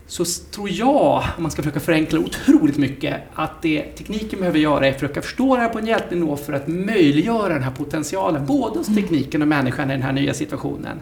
så 0.08 0.26
tror 0.52 0.70
jag, 0.70 1.24
om 1.38 1.44
man 1.44 1.52
ska 1.52 1.62
försöka 1.62 1.80
förenkla 1.80 2.20
otroligt 2.20 2.78
mycket, 2.78 3.22
att 3.34 3.62
det 3.62 3.84
tekniken 3.84 4.40
behöver 4.40 4.60
göra 4.60 4.88
är 4.88 4.90
att 4.90 5.00
försöka 5.00 5.22
förstå 5.22 5.56
det 5.56 5.62
här 5.62 5.70
på 5.70 5.80
en 5.80 5.88
hjälplig 5.88 6.20
nivå 6.20 6.38
för 6.38 6.54
att 6.54 6.68
möjliggöra 6.68 7.54
den 7.54 7.64
här 7.64 7.72
potentialen, 7.72 8.46
både 8.46 8.78
hos 8.78 8.96
tekniken 8.96 9.42
och 9.42 9.48
människan 9.48 9.90
i 9.90 9.94
den 9.94 10.04
här 10.04 10.14
nya 10.14 10.34
situationen. 10.34 11.00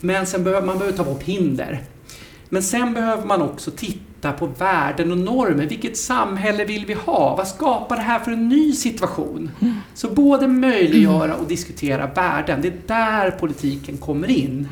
Men 0.00 0.26
sen 0.26 0.44
behöver 0.44 0.66
man 0.66 0.78
behöver 0.78 0.96
ta 0.96 1.04
bort 1.04 1.22
hinder. 1.22 1.80
Men 2.52 2.62
sen 2.62 2.94
behöver 2.94 3.24
man 3.24 3.42
också 3.42 3.70
titta 3.70 4.32
på 4.32 4.46
värden 4.46 5.12
och 5.12 5.18
normer. 5.18 5.66
Vilket 5.66 5.96
samhälle 5.96 6.64
vill 6.64 6.86
vi 6.86 6.94
ha? 6.94 7.36
Vad 7.36 7.48
skapar 7.48 7.96
det 7.96 8.02
här 8.02 8.18
för 8.18 8.32
en 8.32 8.48
ny 8.48 8.72
situation? 8.72 9.50
Mm. 9.60 9.74
Så 9.94 10.10
både 10.10 10.48
möjliggöra 10.48 11.36
och 11.36 11.46
diskutera 11.46 12.06
värden. 12.06 12.62
Det 12.62 12.68
är 12.68 12.74
där 12.86 13.30
politiken 13.30 13.96
kommer 13.96 14.30
in. 14.30 14.68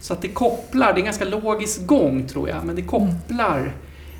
Så 0.00 0.12
att 0.12 0.22
det 0.22 0.28
kopplar, 0.28 0.86
det 0.86 0.92
är 0.92 0.98
en 0.98 1.04
ganska 1.04 1.24
logisk 1.24 1.86
gång 1.86 2.28
tror 2.28 2.48
jag, 2.48 2.64
men 2.64 2.76
det 2.76 2.82
kopplar 2.82 3.72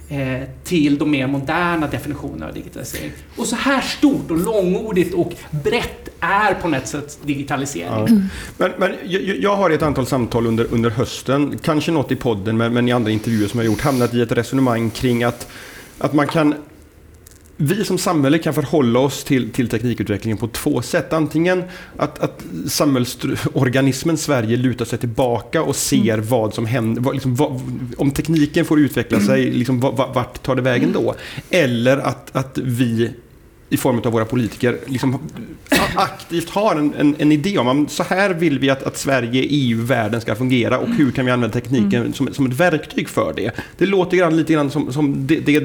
eh, 0.09 0.49
till 0.65 0.99
de 0.99 1.11
mer 1.11 1.27
moderna 1.27 1.87
definitionerna 1.87 2.47
av 2.47 2.55
digitalisering. 2.55 3.13
Och 3.37 3.47
så 3.47 3.57
här 3.57 3.81
stort 3.81 4.31
och 4.31 4.39
långordigt 4.39 5.15
och 5.15 5.33
brett 5.65 6.06
är 6.21 6.55
på 6.55 6.69
något 6.69 6.87
sätt 6.87 7.19
digitalisering. 7.25 8.07
Ja. 8.07 8.07
Men, 8.57 8.73
men 8.79 8.93
jag, 9.05 9.23
jag, 9.23 9.57
har 9.57 9.71
i 9.71 9.75
ett 9.75 9.83
antal 9.83 10.07
samtal 10.07 10.47
under, 10.47 10.67
under 10.71 10.91
hösten, 10.91 11.59
kanske 11.63 11.93
något 11.93 12.13
i 12.13 12.17
podden 12.17 12.57
men, 12.57 12.73
men 12.73 12.89
i 12.89 12.93
andra 12.93 13.11
intervjuer 13.11 13.49
som 13.49 13.61
jag 13.61 13.67
gjort, 13.67 13.81
hamnat 13.81 14.15
i 14.15 14.21
ett 14.23 14.33
resonemang 14.33 14.91
kring 14.91 15.25
att, 15.25 15.49
att 15.99 16.13
man 16.13 16.27
kan 16.27 16.55
vi 17.57 17.85
som 17.85 17.99
samhälle 17.99 18.39
kan 18.39 18.55
förhålla 18.55 18.99
oss 18.99 19.25
till, 19.25 19.53
till 19.53 19.69
teknikutvecklingen 19.69 20.39
på 20.39 20.49
två 20.49 20.83
sätt. 20.83 21.13
Antingen 21.13 21.65
att, 21.97 22.19
att 22.19 22.45
samhällsorganismen 22.67 24.17
Sverige 24.17 24.57
lutar 24.57 24.85
sig 24.85 24.99
tillbaka 24.99 25.63
och 25.63 25.77
ser 25.77 26.15
mm. 26.15 26.27
vad 26.27 26.55
som 26.55 26.67
händer. 26.67 27.03
Vad, 27.03 27.15
liksom, 27.15 27.35
vad, 27.35 27.61
om 27.97 28.11
tekniken 28.11 28.65
får 28.65 28.81
utveckla 28.81 29.21
sig, 29.21 29.43
mm. 29.43 29.59
liksom, 29.59 29.81
vart 29.81 30.43
tar 30.43 30.55
det 30.55 30.63
vägen 30.63 30.93
då? 30.93 31.15
Eller 31.51 31.97
att, 31.97 32.37
att 32.37 32.59
vi 32.59 33.13
i 33.69 33.77
form 33.77 34.01
av 34.05 34.13
våra 34.13 34.25
politiker 34.25 34.79
liksom 34.87 35.19
aktivt 35.95 36.51
har 36.51 36.77
en, 36.77 36.95
en, 36.95 37.17
en 37.19 37.33
idé 37.33 37.59
om 37.59 37.89
så 37.89 38.03
här 38.03 38.35
vill 38.35 38.59
vi 38.59 38.71
att, 38.71 38.83
att 38.83 38.97
Sverige, 38.97 39.43
EU, 39.43 39.83
världen 39.85 40.21
ska 40.21 40.35
fungera 40.35 40.79
och 40.79 40.89
hur 40.89 41.11
kan 41.11 41.25
vi 41.25 41.31
använda 41.31 41.55
tekniken 41.61 42.01
mm. 42.01 42.13
som, 42.13 42.35
som 42.35 42.47
ett 42.47 42.61
verktyg 42.61 43.09
för 43.09 43.33
det. 43.37 43.51
Det 43.79 43.87
låter 43.87 44.17
grann, 44.17 44.37
lite 44.37 44.53
grann 44.53 44.71
som, 44.71 44.93
som 44.93 45.27
det, 45.27 45.41
det 45.41 45.61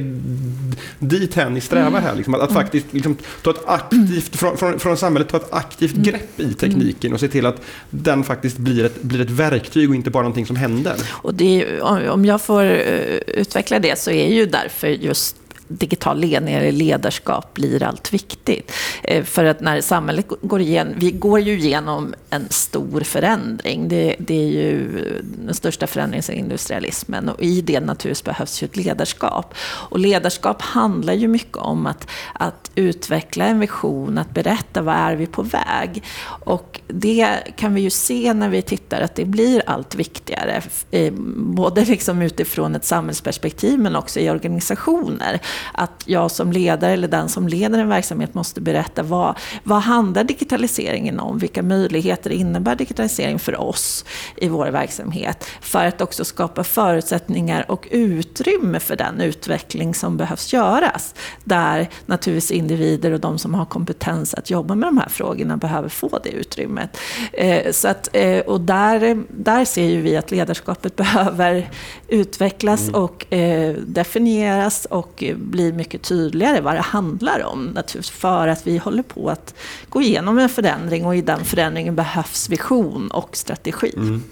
dithän 1.00 1.54
ni 1.54 1.62
strävar 1.62 2.02
här. 2.02 2.16
Liksom, 2.16 2.34
att, 2.34 2.42
att 2.42 2.50
mm. 2.50 2.62
faktiskt 2.62 2.94
liksom, 2.94 3.18
ta 3.44 3.50
ett 3.52 3.66
aktivt, 3.66 4.36
från, 4.36 4.58
från, 4.58 4.80
från 4.80 4.98
samhället 4.98 5.30
ta 5.30 5.38
ett 5.38 5.54
aktivt 5.54 5.94
mm. 5.94 6.04
grepp 6.04 6.40
i 6.40 6.54
tekniken 6.54 7.14
och 7.14 7.20
se 7.20 7.28
till 7.28 7.46
att 7.46 7.62
den 7.90 8.24
faktiskt 8.24 8.58
blir 8.58 8.86
ett, 8.86 9.02
blir 9.02 9.22
ett 9.22 9.30
verktyg 9.30 9.90
och 9.90 9.96
inte 9.96 10.10
bara 10.10 10.24
någonting 10.24 10.46
som 10.46 10.56
händer. 10.56 10.96
Och 11.10 11.34
det, 11.34 11.82
om 12.10 12.26
jag 12.26 12.42
får 12.42 12.64
eh, 12.64 13.18
utveckla 13.28 13.80
det 13.80 14.00
så 14.00 14.12
är 14.12 14.34
ju 14.34 14.46
därför 14.46 14.88
just 14.88 15.36
digital 15.78 16.20
ledning 16.20 16.54
eller 16.54 16.72
ledarskap 16.72 17.54
blir 17.54 17.84
allt 17.84 18.14
viktigt. 18.14 18.72
Eh, 19.04 19.24
för 19.24 19.46
att 19.46 19.62
när 19.62 19.82
samhället 19.82 20.26
går 20.42 20.62
igenom, 20.62 20.94
vi 20.98 21.12
går 21.12 21.40
ju 21.40 21.60
igenom 21.60 22.14
en 22.30 22.50
stor 22.50 23.02
förändring. 23.02 23.90
Det, 23.90 24.16
det 24.20 24.34
är 24.34 24.48
ju 24.48 25.00
eh, 25.00 25.24
den 25.46 25.56
största 25.56 25.88
förändringen 25.88 26.24
sedan 26.24 26.36
industrialismen 26.36 27.30
och 27.30 27.42
i 27.42 27.62
det 27.62 27.80
naturligtvis 27.80 28.24
behövs 28.24 28.64
ju 28.64 28.66
ett 28.66 28.78
ledarskap. 28.78 29.54
Och 29.90 30.00
ledarskap 30.00 30.62
handlar 30.62 31.14
ju 31.14 31.28
mycket 31.28 31.58
om 31.58 31.88
att, 31.88 32.08
att 32.34 32.72
utveckla 32.76 33.46
en 33.46 33.60
vision, 33.60 34.18
att 34.18 34.34
berätta 34.34 34.82
vad 34.82 34.96
är 34.96 35.16
vi 35.16 35.28
på 35.28 35.42
väg. 35.42 36.04
Och 36.46 36.82
det 36.88 37.38
kan 37.56 37.74
vi 37.74 37.82
ju 37.82 37.90
se 37.90 38.34
när 38.34 38.50
vi 38.50 38.62
tittar 38.62 39.02
att 39.02 39.16
det 39.16 39.26
blir 39.26 39.64
allt 39.66 39.96
viktigare. 39.96 40.62
Eh, 40.92 41.14
både 41.36 41.86
liksom 41.86 42.22
utifrån 42.22 42.76
ett 42.76 42.86
samhällsperspektiv 42.86 43.80
men 43.80 43.96
också 43.96 44.20
i 44.20 44.30
organisationer 44.30 45.40
att 45.74 46.04
jag 46.06 46.32
som 46.32 46.52
ledare 46.52 46.92
eller 46.92 47.08
den 47.08 47.30
som 47.30 47.48
leder 47.48 47.80
en 47.80 47.90
verksamhet 47.90 48.34
måste 48.34 48.62
berätta 48.62 49.04
vad, 49.04 49.38
vad 49.64 49.82
handlar 49.82 50.24
digitaliseringen 50.24 51.20
om? 51.20 51.38
Vilka 51.38 51.64
möjligheter 51.64 52.30
innebär 52.30 52.76
digitalisering 52.76 53.40
för 53.40 53.62
oss 53.62 54.06
i 54.36 54.48
vår 54.48 54.68
verksamhet? 54.68 55.46
För 55.62 55.86
att 55.86 56.02
också 56.02 56.26
skapa 56.26 56.64
förutsättningar 56.64 57.72
och 57.72 57.88
utrymme 57.92 58.80
för 58.80 58.96
den 58.96 59.22
utveckling 59.22 59.96
som 59.96 60.18
behövs 60.18 60.54
göras. 60.54 61.16
Där 61.44 61.90
naturligtvis 62.06 62.52
individer 62.52 63.12
och 63.12 63.20
de 63.20 63.38
som 63.38 63.54
har 63.54 63.66
kompetens 63.66 64.34
att 64.34 64.50
jobba 64.50 64.76
med 64.76 64.88
de 64.88 64.98
här 64.98 65.10
frågorna 65.10 65.58
behöver 65.58 65.90
få 65.90 66.20
det 66.24 66.30
utrymmet. 66.30 66.98
Eh, 67.34 67.72
så 67.72 67.88
att, 67.88 68.10
eh, 68.14 68.40
och 68.40 68.62
där, 68.62 69.24
där 69.30 69.66
ser 69.66 69.86
ju 69.86 70.02
vi 70.02 70.18
att 70.18 70.32
ledarskapet 70.32 70.96
behöver 71.02 71.70
utvecklas 72.08 72.88
mm. 72.88 73.02
och 73.02 73.34
eh, 73.34 73.74
definieras 73.74 74.86
och 74.86 75.24
blir 75.42 75.74
mycket 75.74 76.02
tydligare 76.02 76.62
vad 76.62 76.76
det 76.76 76.82
handlar 76.82 77.44
om. 77.44 77.66
Naturligtvis 77.66 78.10
för 78.10 78.48
att 78.48 78.68
vi 78.68 78.78
håller 78.78 79.04
på 79.04 79.30
att 79.30 79.56
gå 79.90 80.02
igenom 80.02 80.38
en 80.38 80.50
förändring 80.50 81.06
och 81.06 81.16
i 81.16 81.22
den 81.22 81.46
förändringen 81.46 81.96
behövs 81.96 82.50
vision 82.50 83.12
och 83.12 83.38
strategi. 83.38 83.94
Mm. 83.96 84.24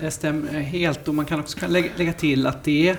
Det 0.00 0.10
stämmer 0.10 0.60
helt 0.60 1.08
och 1.08 1.14
man 1.14 1.24
kan 1.24 1.40
också 1.40 1.66
lägga 1.68 2.12
till 2.12 2.46
att 2.46 2.64
det 2.64 2.88
är 2.88 2.96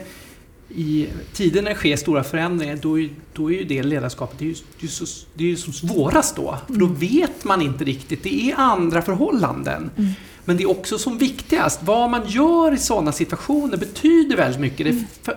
i 0.69 1.07
tider 1.33 1.61
när 1.61 1.69
det 1.69 1.75
sker 1.75 1.95
stora 1.95 2.23
förändringar, 2.23 2.79
då 2.81 2.99
är, 2.99 3.09
då 3.33 3.51
är 3.51 3.57
ju 3.57 3.63
det 3.63 3.83
ledarskapet 3.83 4.39
det 4.39 4.45
är 4.45 4.49
ju, 4.49 4.55
det 4.79 4.85
är 4.85 4.89
så, 4.89 5.05
det 5.33 5.43
är 5.43 5.47
ju 5.47 5.55
som 5.55 5.73
svårast 5.73 6.35
då. 6.35 6.57
För 6.67 6.73
då 6.73 6.85
mm. 6.85 6.97
vet 6.97 7.43
man 7.43 7.61
inte 7.61 7.83
riktigt, 7.83 8.23
det 8.23 8.51
är 8.51 8.55
andra 8.55 9.01
förhållanden. 9.01 9.89
Mm. 9.97 10.11
Men 10.47 10.57
det 10.57 10.63
är 10.63 10.69
också 10.69 10.97
som 10.97 11.17
viktigast, 11.17 11.79
vad 11.83 12.09
man 12.09 12.27
gör 12.27 12.73
i 12.73 12.77
sådana 12.77 13.11
situationer 13.11 13.77
betyder 13.77 14.37
väldigt 14.37 14.61
mycket. 14.61 14.85
Det 14.85 15.31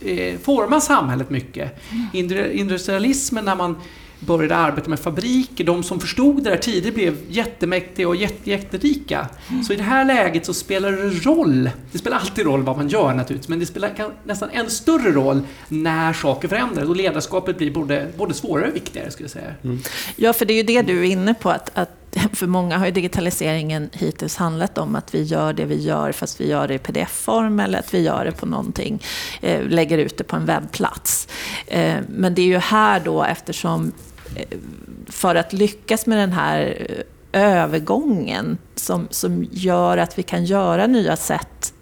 mm. 0.00 0.34
eh, 0.34 0.38
formar 0.40 0.80
samhället 0.80 1.30
mycket. 1.30 1.82
Mm. 2.12 2.50
Industrialismen 2.52 3.44
när 3.44 3.56
man 3.56 3.76
började 4.20 4.56
arbeta 4.56 4.90
med 4.90 5.00
fabriker, 5.00 5.64
de 5.64 5.82
som 5.82 6.00
förstod 6.00 6.44
det 6.44 6.50
där 6.50 6.56
tidigt 6.56 6.94
blev 6.94 7.16
jättemäktiga 7.28 8.08
och 8.08 8.16
jätte, 8.16 8.50
jätterika. 8.50 9.28
Mm. 9.50 9.64
Så 9.64 9.72
i 9.72 9.76
det 9.76 9.82
här 9.82 10.04
läget 10.04 10.46
så 10.46 10.54
spelar 10.54 10.92
det 10.92 11.26
roll, 11.26 11.70
det 11.92 11.98
spelar 11.98 12.18
alltid 12.18 12.44
roll 12.44 12.62
vad 12.62 12.76
man 12.76 12.88
gör 12.88 13.14
naturligtvis, 13.14 13.48
men 13.48 13.58
det 13.58 13.66
spelar 13.66 14.12
nästan 14.24 14.50
än 14.50 14.70
större 14.70 15.12
roll 15.12 15.40
när 15.68 16.12
saker 16.12 16.48
förändras 16.48 16.88
och 16.88 16.96
ledarskapet 16.96 17.58
blir 17.58 17.70
både, 17.70 18.08
både 18.16 18.34
svårare 18.34 18.68
och 18.68 18.76
viktigare 18.76 19.10
skulle 19.10 19.24
jag 19.24 19.30
säga. 19.30 19.54
Mm. 19.64 19.78
Ja, 20.16 20.32
för 20.32 20.44
det 20.44 20.52
är 20.52 20.56
ju 20.56 20.62
det 20.62 20.82
du 20.82 21.00
är 21.00 21.10
inne 21.10 21.34
på, 21.34 21.50
att, 21.50 21.70
att 21.74 22.03
för 22.32 22.46
många 22.46 22.78
har 22.78 22.86
ju 22.86 22.92
digitaliseringen 22.92 23.90
hittills 23.92 24.36
handlat 24.36 24.78
om 24.78 24.96
att 24.96 25.14
vi 25.14 25.22
gör 25.22 25.52
det 25.52 25.64
vi 25.64 25.82
gör 25.82 26.12
fast 26.12 26.40
vi 26.40 26.48
gör 26.48 26.68
det 26.68 26.74
i 26.74 26.78
pdf-form 26.78 27.60
eller 27.60 27.78
att 27.78 27.94
vi 27.94 28.00
gör 28.00 28.24
det 28.24 28.32
på 28.32 28.46
någonting, 28.46 29.02
eh, 29.40 29.62
lägger 29.62 29.98
ut 29.98 30.18
det 30.18 30.24
på 30.24 30.36
en 30.36 30.46
webbplats. 30.46 31.28
Eh, 31.66 31.96
men 32.08 32.34
det 32.34 32.42
är 32.42 32.46
ju 32.46 32.58
här 32.58 33.00
då 33.00 33.24
eftersom 33.24 33.92
eh, 34.36 34.58
för 35.06 35.34
att 35.34 35.52
lyckas 35.52 36.06
med 36.06 36.18
den 36.18 36.32
här 36.32 36.86
övergången 37.32 38.58
som, 38.74 39.08
som 39.10 39.46
gör 39.50 39.98
att 39.98 40.18
vi 40.18 40.22
kan 40.22 40.44
göra 40.44 40.86
nya 40.86 41.16
sätt 41.16 41.74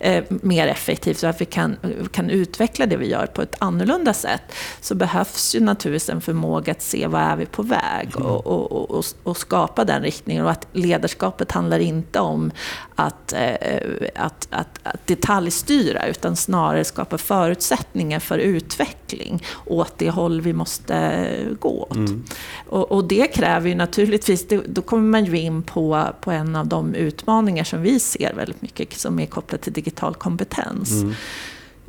eh, 0.00 0.24
mer 0.28 0.66
effektivt 0.66 1.18
så 1.18 1.26
att 1.26 1.40
vi 1.40 1.44
kan, 1.44 1.76
kan 2.12 2.30
utveckla 2.30 2.86
det 2.86 2.96
vi 2.96 3.08
gör 3.08 3.26
på 3.26 3.42
ett 3.42 3.56
annorlunda 3.58 4.14
sätt 4.14 4.42
så 4.80 4.94
behövs 4.94 5.54
ju 5.54 5.60
naturligtvis 5.60 6.08
en 6.10 6.20
förmåga 6.20 6.72
att 6.72 6.82
se 6.82 7.06
vad 7.06 7.22
är 7.22 7.36
vi 7.36 7.46
på 7.46 7.62
väg 7.62 8.08
mm. 8.16 8.26
och, 8.26 8.46
och, 8.46 8.90
och, 8.90 9.04
och, 9.22 9.36
skapa 9.36 9.84
den 9.84 10.02
riktningen. 10.02 10.44
Och 10.44 10.50
att 10.50 10.66
ledarskapet 10.72 11.52
handlar 11.52 11.78
inte 11.78 12.20
om 12.20 12.52
att, 13.06 13.32
eh, 13.32 14.08
att, 14.14 14.48
att, 14.50 14.78
att 14.82 15.06
detaljstyra 15.06 16.06
utan 16.06 16.36
snarare 16.36 16.84
skapa 16.84 17.18
förutsättningar 17.18 18.20
för 18.20 18.38
utveckling 18.38 19.44
åt 19.66 19.98
det 19.98 20.10
håll 20.10 20.40
vi 20.40 20.52
måste 20.52 21.26
gå 21.60 21.82
åt. 21.82 21.96
Mm. 21.96 22.24
Och, 22.66 22.92
och, 22.92 23.04
det 23.04 23.26
kräver 23.26 23.68
ju 23.68 23.74
naturligtvis, 23.74 24.46
då 24.66 24.82
kommer 24.82 25.08
man 25.08 25.24
ju 25.24 25.38
in 25.38 25.62
på, 25.62 26.06
på 26.20 26.30
en 26.30 26.56
av 26.56 26.66
de 26.66 26.94
utmaningar 26.94 27.64
som 27.64 27.82
vi 27.82 28.00
ser 28.00 28.34
väldigt 28.34 28.62
mycket 28.62 28.98
som 28.98 29.20
är 29.20 29.26
kopplat 29.26 29.60
till 29.60 29.72
digital 29.72 30.14
kompetens. 30.14 30.92
Mm. 30.92 31.14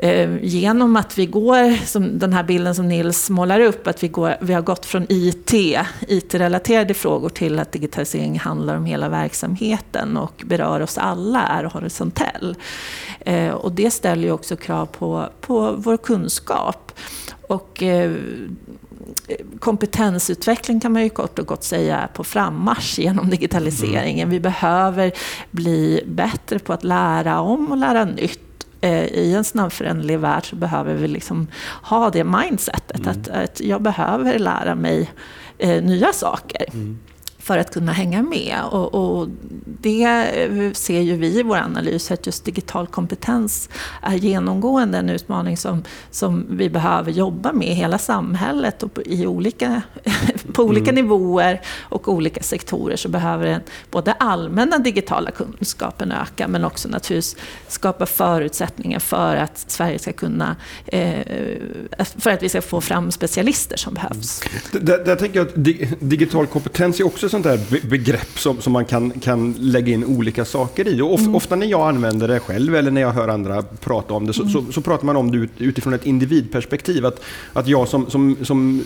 Eh, 0.04 0.30
genom 0.42 0.96
att 0.96 1.18
vi 1.18 1.26
går, 1.26 1.86
som 1.86 2.20
den 2.20 2.34
här 2.34 2.44
bilden 2.44 2.76
som 2.76 2.88
Nils 2.88 3.30
målar 3.30 3.60
upp, 3.60 3.88
att 3.88 4.04
vi, 4.04 4.08
går, 4.08 4.36
vi 4.42 4.54
har 4.54 4.62
gått 4.62 4.86
från 4.86 5.06
IT, 5.10 5.54
IT-relaterade 6.08 6.94
frågor 6.94 7.30
till 7.30 7.60
att 7.60 7.72
digitalisering 7.72 8.40
handlar 8.40 8.78
om 8.78 8.86
hela 8.86 9.10
verksamheten 9.10 10.18
och 10.18 10.44
berör 10.46 10.82
oss 10.82 10.98
alla, 10.98 11.42
är 11.42 11.64
horisontell. 11.64 12.56
Eh, 13.20 13.52
och 13.52 13.72
det 13.72 13.92
ställer 13.92 14.24
ju 14.24 14.32
också 14.32 14.56
krav 14.56 14.86
på, 14.86 15.30
på 15.42 15.76
vår 15.78 15.98
kunskap. 15.98 16.92
Och 17.48 17.84
eh, 17.84 18.12
kompetensutveckling 19.60 20.80
kan 20.80 20.92
man 20.92 21.04
ju 21.04 21.10
kort 21.10 21.40
och 21.40 21.46
gott 21.46 21.64
säga 21.64 21.98
är 21.98 22.08
på 22.08 22.24
frammarsch 22.24 23.00
genom 23.00 23.30
digitaliseringen. 23.30 24.30
Vi 24.30 24.40
behöver 24.40 25.12
bli 25.52 26.04
bättre 26.08 26.60
på 26.60 26.74
att 26.74 26.84
lära 26.84 27.40
om 27.40 27.72
och 27.72 27.78
lära 27.78 28.06
nytt 28.06 28.51
i 28.90 29.34
en 29.34 29.44
snabbföränderlig 29.44 30.20
värld 30.20 30.50
så 30.50 30.56
behöver 30.56 30.94
vi 30.94 31.08
liksom 31.08 31.48
ha 31.84 32.10
det 32.10 32.24
mindsetet. 32.24 33.00
Mm. 33.00 33.10
Att, 33.10 33.28
att 33.28 33.62
jag 33.62 33.82
behöver 33.82 34.40
lära 34.40 34.76
mig 34.76 35.12
eh, 35.58 35.84
nya 35.84 36.14
saker. 36.14 36.66
Mm. 36.74 37.00
För 37.42 37.58
att 37.58 37.74
kunna 37.74 37.92
hänga 37.92 38.22
med. 38.22 38.58
Och, 38.72 38.94
och, 38.94 39.28
det 39.82 40.08
ser 40.74 41.02
ju 41.02 41.16
vi 41.16 41.40
i 41.40 41.44
vår 41.44 41.58
analys, 41.58 42.12
att 42.12 42.26
just 42.26 42.46
digital 42.46 42.88
kompetens 42.88 43.70
är 44.02 44.16
genomgående 44.16 44.98
en 44.98 45.10
utmaning 45.10 45.58
som, 45.58 45.84
som 46.12 46.46
vi 46.50 46.70
behöver 46.70 47.12
jobba 47.12 47.54
med 47.54 47.68
i 47.68 47.74
hela 47.74 47.98
samhället 47.98 48.84
och 48.84 49.00
i 49.06 49.28
olika, 49.28 49.82
på 50.54 50.64
olika 50.64 50.92
mm. 50.92 50.96
nivåer 50.96 51.62
och 51.80 52.08
olika 52.08 52.44
sektorer 52.44 52.96
så 52.96 53.10
behöver 53.10 53.46
den 53.46 53.62
både 53.92 54.14
allmänna 54.14 54.78
digitala 54.78 55.32
kunskapen 55.32 56.12
öka 56.12 56.48
men 56.48 56.66
också 56.66 56.90
naturligtvis 56.90 57.36
skapa 57.68 58.06
förutsättningar 58.06 59.00
för 59.00 59.36
att 59.36 59.58
Sverige 59.58 60.00
ska 60.00 60.14
kunna, 60.14 60.56
eh, 60.86 61.20
för 62.18 62.32
att 62.32 62.44
vi 62.44 62.50
ska 62.50 62.62
få 62.62 62.82
fram 62.82 63.12
specialister 63.12 63.78
som 63.78 63.94
behövs. 63.94 64.44
Där, 64.72 65.06
där 65.06 65.16
tänker 65.16 65.40
jag 65.40 65.48
att 65.48 65.54
digital 66.00 66.48
kompetens 66.48 67.00
är 67.00 67.06
också 67.06 67.30
ett 67.38 67.44
sånt 67.44 67.72
där 67.72 67.88
begrepp 67.88 68.40
som, 68.40 68.62
som 68.62 68.74
man 68.74 68.86
kan, 68.86 69.12
kan 69.12 69.54
lägga 69.54 69.94
in 69.94 70.06
olika 70.06 70.46
saker 70.46 70.88
i. 70.88 71.02
Och 71.02 71.14
of, 71.14 71.20
mm. 71.20 71.36
Ofta 71.36 71.56
när 71.56 71.68
jag 71.68 71.90
använder 71.90 72.28
det 72.28 72.40
själv 72.40 72.76
eller 72.76 72.92
när 72.92 73.02
jag 73.02 73.12
hör 73.12 73.28
andra 73.28 73.62
prata 73.62 74.14
om 74.14 74.28
det 74.28 74.34
så, 74.34 74.42
mm. 74.42 74.54
så, 74.54 74.72
så, 74.72 74.82
pratar 74.82 75.06
man 75.06 75.16
om 75.16 75.32
det 75.32 75.64
utifrån 75.64 75.94
ett 75.94 76.06
individperspektiv. 76.06 77.06
Att, 77.06 77.22
att 77.54 77.68
jag 77.68 77.88
som, 77.88 78.10
som, 78.10 78.38
som 78.42 78.84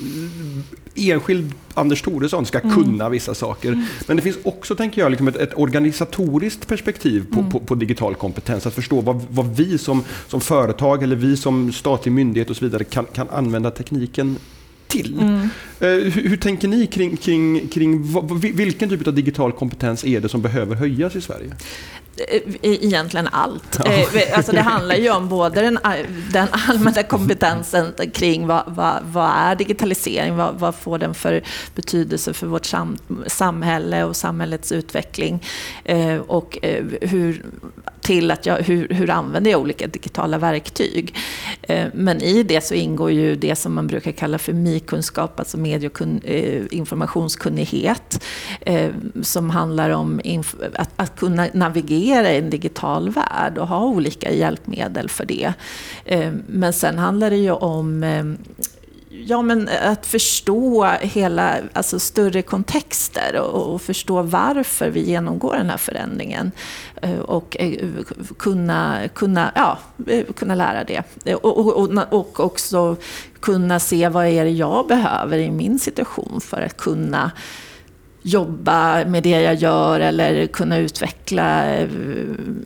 enskild 0.96 1.54
Anders 1.74 2.02
Thoresson 2.02 2.46
ska 2.46 2.60
mm. 2.60 2.76
kunna 2.76 3.10
vissa 3.10 3.34
saker. 3.34 3.70
Mm. 3.70 3.86
Men 4.08 4.18
det 4.18 4.24
finns 4.24 4.38
också, 4.44 4.76
tänker 4.76 5.02
jag, 5.02 5.10
liksom 5.10 5.28
ett, 5.28 5.36
ett 5.36 5.58
organisatoriskt 5.58 6.68
perspektiv 6.68 7.26
på, 7.34 7.40
mm. 7.40 7.52
på, 7.52 7.60
på, 7.60 7.76
digital 7.76 8.16
kompetens. 8.16 8.66
Att 8.66 8.74
förstå 8.74 9.02
vad, 9.02 9.22
vad 9.30 9.56
vi 9.56 9.78
som, 9.78 10.04
som 10.28 10.42
företag 10.42 11.04
eller 11.04 11.16
vi 11.16 11.38
som 11.38 11.72
statlig 11.74 12.12
myndighet 12.12 12.50
och 12.50 12.56
så 12.56 12.66
vidare 12.66 12.84
kan, 12.84 13.06
kan 13.06 13.30
använda 13.30 13.72
tekniken 13.72 14.38
till. 14.88 15.20
Mm. 15.20 15.34
Uh, 15.82 16.12
hur, 16.12 16.30
hur, 16.30 16.38
tänker 16.38 16.68
ni 16.68 16.88
kring, 16.88 17.18
kring, 17.18 17.68
kring 17.68 18.12
vad, 18.12 18.42
vilken 18.42 18.90
typ 18.90 19.08
av 19.08 19.14
digital 19.14 19.52
kompetens 19.52 20.06
är 20.06 20.20
det 20.20 20.30
som 20.30 20.42
behöver 20.42 20.76
höjas 20.76 21.16
i 21.16 21.22
Sverige? 21.22 21.56
Eh, 22.18 22.42
egentligen 22.62 23.28
allt. 23.32 23.80
Eh, 23.86 24.38
alltså 24.38 24.52
det 24.52 24.62
handlar 24.62 24.96
ju 24.96 25.10
om 25.10 25.30
både 25.30 25.62
den, 25.62 25.80
den 26.32 26.48
allmänna 26.52 27.04
kompetensen 27.04 27.94
kring 28.14 28.48
vad, 28.48 28.64
vad, 28.68 29.04
vad 29.04 29.30
är 29.36 29.56
digitalisering, 29.56 30.36
vad, 30.36 30.60
vad, 30.60 30.76
får 30.76 30.98
den 30.98 31.14
för 31.14 31.42
betydelse 31.76 32.34
för 32.34 32.48
vårt 32.48 32.66
sam, 32.66 32.98
samhälle 33.28 34.04
och 34.04 34.16
samhällets 34.16 34.72
utveckling 34.72 35.44
och 36.28 36.58
hur 37.02 37.46
till 38.06 38.32
att 38.32 38.46
jag, 38.46 38.58
hur, 38.58 38.88
hur 38.90 39.10
använder 39.10 39.52
jag 39.52 39.62
olika 39.62 39.88
digitala 39.88 40.38
verktyg. 40.38 41.16
Eh, 41.62 41.88
men 41.94 42.22
i 42.22 42.44
det 42.44 42.62
så 42.62 42.74
ingår 42.74 43.12
ju 43.12 43.36
det 43.36 43.56
som 43.56 43.74
man 43.74 43.88
brukar 43.88 44.12
kalla 44.12 44.38
för 44.38 44.54
MI-kunskap, 44.54 45.40
alltså 45.40 45.58
medie 45.58 45.90
och 45.90 46.02
eh, 46.02 46.64
informationskunnighet, 46.72 48.24
eh, 48.62 48.92
som 49.22 49.50
handlar 49.50 49.90
om 49.90 50.22
att, 50.74 50.90
att 50.96 51.20
kunna 51.20 51.48
navigera 51.54 52.05
i 52.06 52.38
en 52.38 52.50
digital 52.50 53.10
värld 53.10 53.58
och 53.58 53.68
ha 53.68 53.86
olika 53.86 54.32
hjälpmedel 54.32 55.10
för 55.10 55.26
det. 55.26 55.54
Eh, 56.06 56.32
men 56.48 56.74
sen 56.74 56.98
handlar 56.98 57.30
det 57.30 57.38
ju 57.38 57.52
om 57.52 58.04
eh, 58.04 58.24
Ja, 59.28 59.42
men 59.42 59.70
att 59.84 60.06
förstå 60.06 60.86
hela, 61.02 61.58
alltså 61.74 62.00
större 62.00 62.42
kontexter 62.42 63.40
och, 63.40 63.74
och, 63.74 63.82
förstå 63.82 64.22
varför 64.22 64.90
vi 64.90 65.00
genomgår 65.00 65.54
den 65.54 65.70
här 65.70 65.78
förändringen. 65.78 66.52
Eh, 67.02 67.20
och 67.20 67.58
kunna, 68.38 69.00
kunna, 69.14 69.52
ja, 69.56 69.80
kunna 70.36 70.56
lära 70.56 70.84
det. 70.84 71.04
Och, 71.36 71.78
och, 71.78 72.14
och 72.14 72.40
också 72.40 72.96
kunna 73.40 73.80
se 73.80 74.10
vad 74.10 74.28
är 74.28 74.44
det 74.46 74.52
jag 74.52 74.88
behöver 74.88 75.38
i 75.38 75.52
min 75.52 75.80
situation 75.80 76.42
för 76.42 76.62
att 76.62 76.78
kunna 76.78 77.32
jobba 78.28 79.06
med 79.06 79.24
det 79.24 79.42
jag 79.42 79.56
gör 79.56 80.00
eller 80.00 80.48
kunna 80.48 80.78
utveckla 80.78 81.78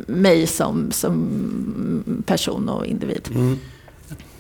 mig 0.08 0.48
som, 0.48 0.92
som 0.92 2.24
person 2.26 2.70
och 2.70 2.86
individ. 2.86 3.30
Mm 3.36 3.60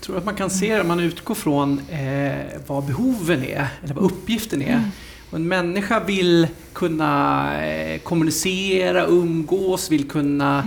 tror 0.09 0.17
att 0.17 0.25
man 0.25 0.35
kan 0.35 0.49
se 0.49 0.75
det 0.75 0.81
om 0.81 0.87
man 0.87 0.99
utgår 0.99 1.35
från 1.35 1.81
eh, 1.89 2.33
vad 2.67 2.85
behoven 2.85 3.43
är, 3.43 3.67
eller 3.83 3.93
vad 3.93 4.03
uppgiften 4.03 4.61
är. 4.61 4.73
Mm. 4.73 4.89
Och 5.29 5.37
en 5.37 5.47
människa 5.47 5.99
vill 5.99 6.47
kunna 6.73 7.65
eh, 7.65 7.99
kommunicera, 7.99 9.05
umgås, 9.05 9.91
vill 9.91 10.09
kunna 10.09 10.63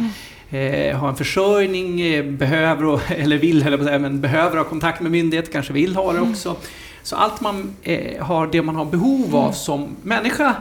mm. 0.51 0.91
eh, 0.91 0.99
ha 0.99 1.09
en 1.09 1.17
försörjning, 1.17 2.01
eh, 2.01 2.25
behöver, 2.25 3.13
eller 3.13 3.39
vill, 3.39 3.67
eller 3.67 3.99
men 3.99 4.21
behöver 4.21 4.57
ha 4.57 4.65
kontakt 4.65 5.01
med 5.01 5.13
myndigheter, 5.13 5.53
kanske 5.53 5.73
vill 5.73 5.97
ha 5.97 6.13
det 6.13 6.19
mm. 6.19 6.31
också. 6.31 6.57
Så 7.03 7.17
allt 7.17 7.41
man 7.41 7.77
eh, 7.83 8.25
har, 8.25 8.47
det 8.47 8.63
man 8.63 8.77
har 8.77 8.85
behov 8.85 9.37
av 9.37 9.43
mm. 9.43 9.53
som 9.53 9.97
människa 10.03 10.55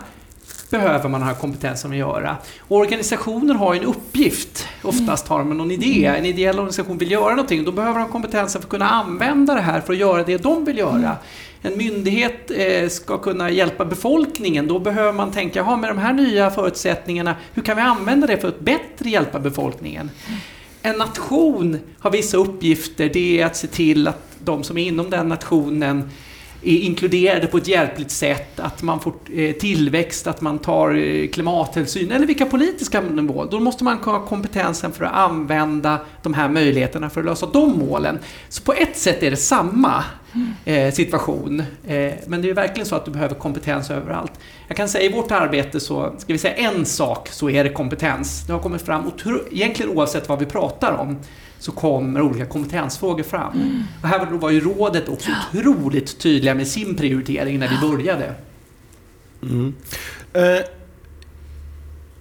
behöver 0.72 1.10
man 1.10 1.22
ha 1.22 1.36
kompetensen 1.36 1.92
att 1.92 1.98
göra. 1.98 2.38
Och 2.60 2.78
organisationer 2.78 3.54
har 3.54 3.76
en 3.76 3.84
uppgift. 3.84 4.68
Oftast 4.84 5.28
har 5.28 5.40
de 5.40 5.58
någon 5.58 5.72
idé. 5.72 6.06
En 6.06 6.26
ideell 6.26 6.56
organisation 6.56 6.98
vill 6.98 7.12
göra 7.12 7.30
någonting. 7.30 7.64
Då 7.64 7.72
behöver 7.72 8.00
de 8.00 8.10
kompetensen 8.10 8.62
för 8.62 8.68
att 8.68 8.72
kunna 8.72 8.90
använda 8.90 9.56
det 9.56 9.62
här 9.62 9.82
för 9.82 9.94
att 9.94 10.00
göra 10.00 10.24
det 10.24 10.38
de 10.38 10.66
vill 10.66 10.78
göra. 10.78 11.18
En 11.62 11.78
myndighet 11.78 12.52
eh, 12.56 12.90
ska 12.90 13.18
kunna 13.18 13.50
hjälpa 13.50 13.86
befolkningen. 13.86 14.68
Då 14.68 14.80
behöver 14.80 15.14
man 15.14 15.32
tänka, 15.32 15.60
jaha, 15.60 15.78
med 15.78 15.90
de 15.90 15.98
här 15.98 16.14
nya 16.14 16.50
förutsättningarna, 16.50 17.36
hur 17.54 17.62
kan 17.62 17.76
vi 17.76 17.82
använda 17.82 18.28
det 18.28 18.38
för 18.38 18.48
att 18.48 18.60
bättre 18.60 19.10
hjälpa 19.10 19.40
befolkningen? 19.40 20.10
En 20.82 20.98
nation 20.98 21.80
har 22.00 22.12
vissa 22.12 22.38
uppgifter. 22.38 23.10
Det 23.14 23.42
är 23.42 23.46
att 23.46 23.56
se 23.56 23.68
till 23.68 24.08
att 24.08 24.22
de 24.44 24.64
som 24.64 24.78
är 24.78 24.88
inom 24.88 25.10
den 25.10 25.30
nationen 25.30 26.10
är 26.64 26.78
inkluderade 26.78 27.48
på 27.48 27.58
ett 27.58 27.68
hjälpligt 27.68 28.12
sätt, 28.12 28.60
att 28.60 28.82
man 28.82 29.00
får 29.00 29.14
eh, 29.34 29.52
tillväxt, 29.52 30.28
att 30.28 30.42
man 30.42 30.60
tar 30.60 30.96
eh, 30.96 31.28
klimathänsyn 31.28 32.12
eller 32.12 32.28
vilka 32.28 32.46
politiska 32.46 33.02
mål. 33.02 33.48
Då 33.52 33.60
måste 33.60 33.84
man 33.84 33.98
ha 33.98 34.26
kompetensen 34.26 34.92
för 34.92 35.06
att 35.06 35.14
använda 35.14 36.00
de 36.24 36.34
här 36.34 36.50
möjligheterna 36.50 37.10
för 37.10 37.22
att 37.22 37.26
lösa 37.26 37.46
de 37.46 37.80
målen. 37.80 38.20
Så 38.50 38.62
på 38.64 38.74
ett 38.74 38.98
sätt 38.98 39.24
är 39.24 39.32
det 39.32 39.38
samma 39.38 40.04
eh, 40.66 40.94
situation. 40.94 41.64
men 42.26 42.42
det 42.42 42.50
är 42.50 42.54
verkligen 42.54 42.86
så 42.86 42.96
att 42.96 43.06
du 43.06 43.12
behöver 43.12 43.36
kompetens 43.36 43.92
överallt. 43.92 44.32
Jag 44.68 44.78
kan 44.78 44.90
säga 44.90 45.10
i 45.10 45.14
vårt 45.14 45.32
arbete 45.32 45.80
så, 45.80 46.14
ska 46.18 46.34
vi 46.34 46.40
säga 46.40 46.54
en 46.54 46.86
sak, 46.86 47.30
så 47.30 47.50
är 47.50 47.64
det 47.64 47.70
kompetens. 47.70 48.44
Det 48.48 48.54
har 48.54 48.60
kommit 48.60 48.82
fram, 48.82 49.12
egentligen 49.52 49.92
oavsett 49.92 50.30
vad 50.30 50.40
vi 50.40 50.46
pratar 50.46 50.94
om, 50.94 51.18
så 51.62 51.72
kommer 51.72 52.22
olika 52.22 52.46
kompetensfrågor 52.46 53.24
fram. 53.24 53.54
Mm. 53.54 53.84
Och 54.02 54.08
här 54.08 54.26
var 54.26 54.50
ju 54.50 54.60
rådet 54.60 55.10
också 55.10 55.32
otroligt 55.54 56.20
tydliga 56.20 56.56
med 56.56 56.68
sin 56.68 56.96
prioritering 56.96 57.60
när 57.60 57.68
vi 57.68 57.88
började. 57.90 58.34
Mm. 59.44 59.74
Eh, 60.34 60.66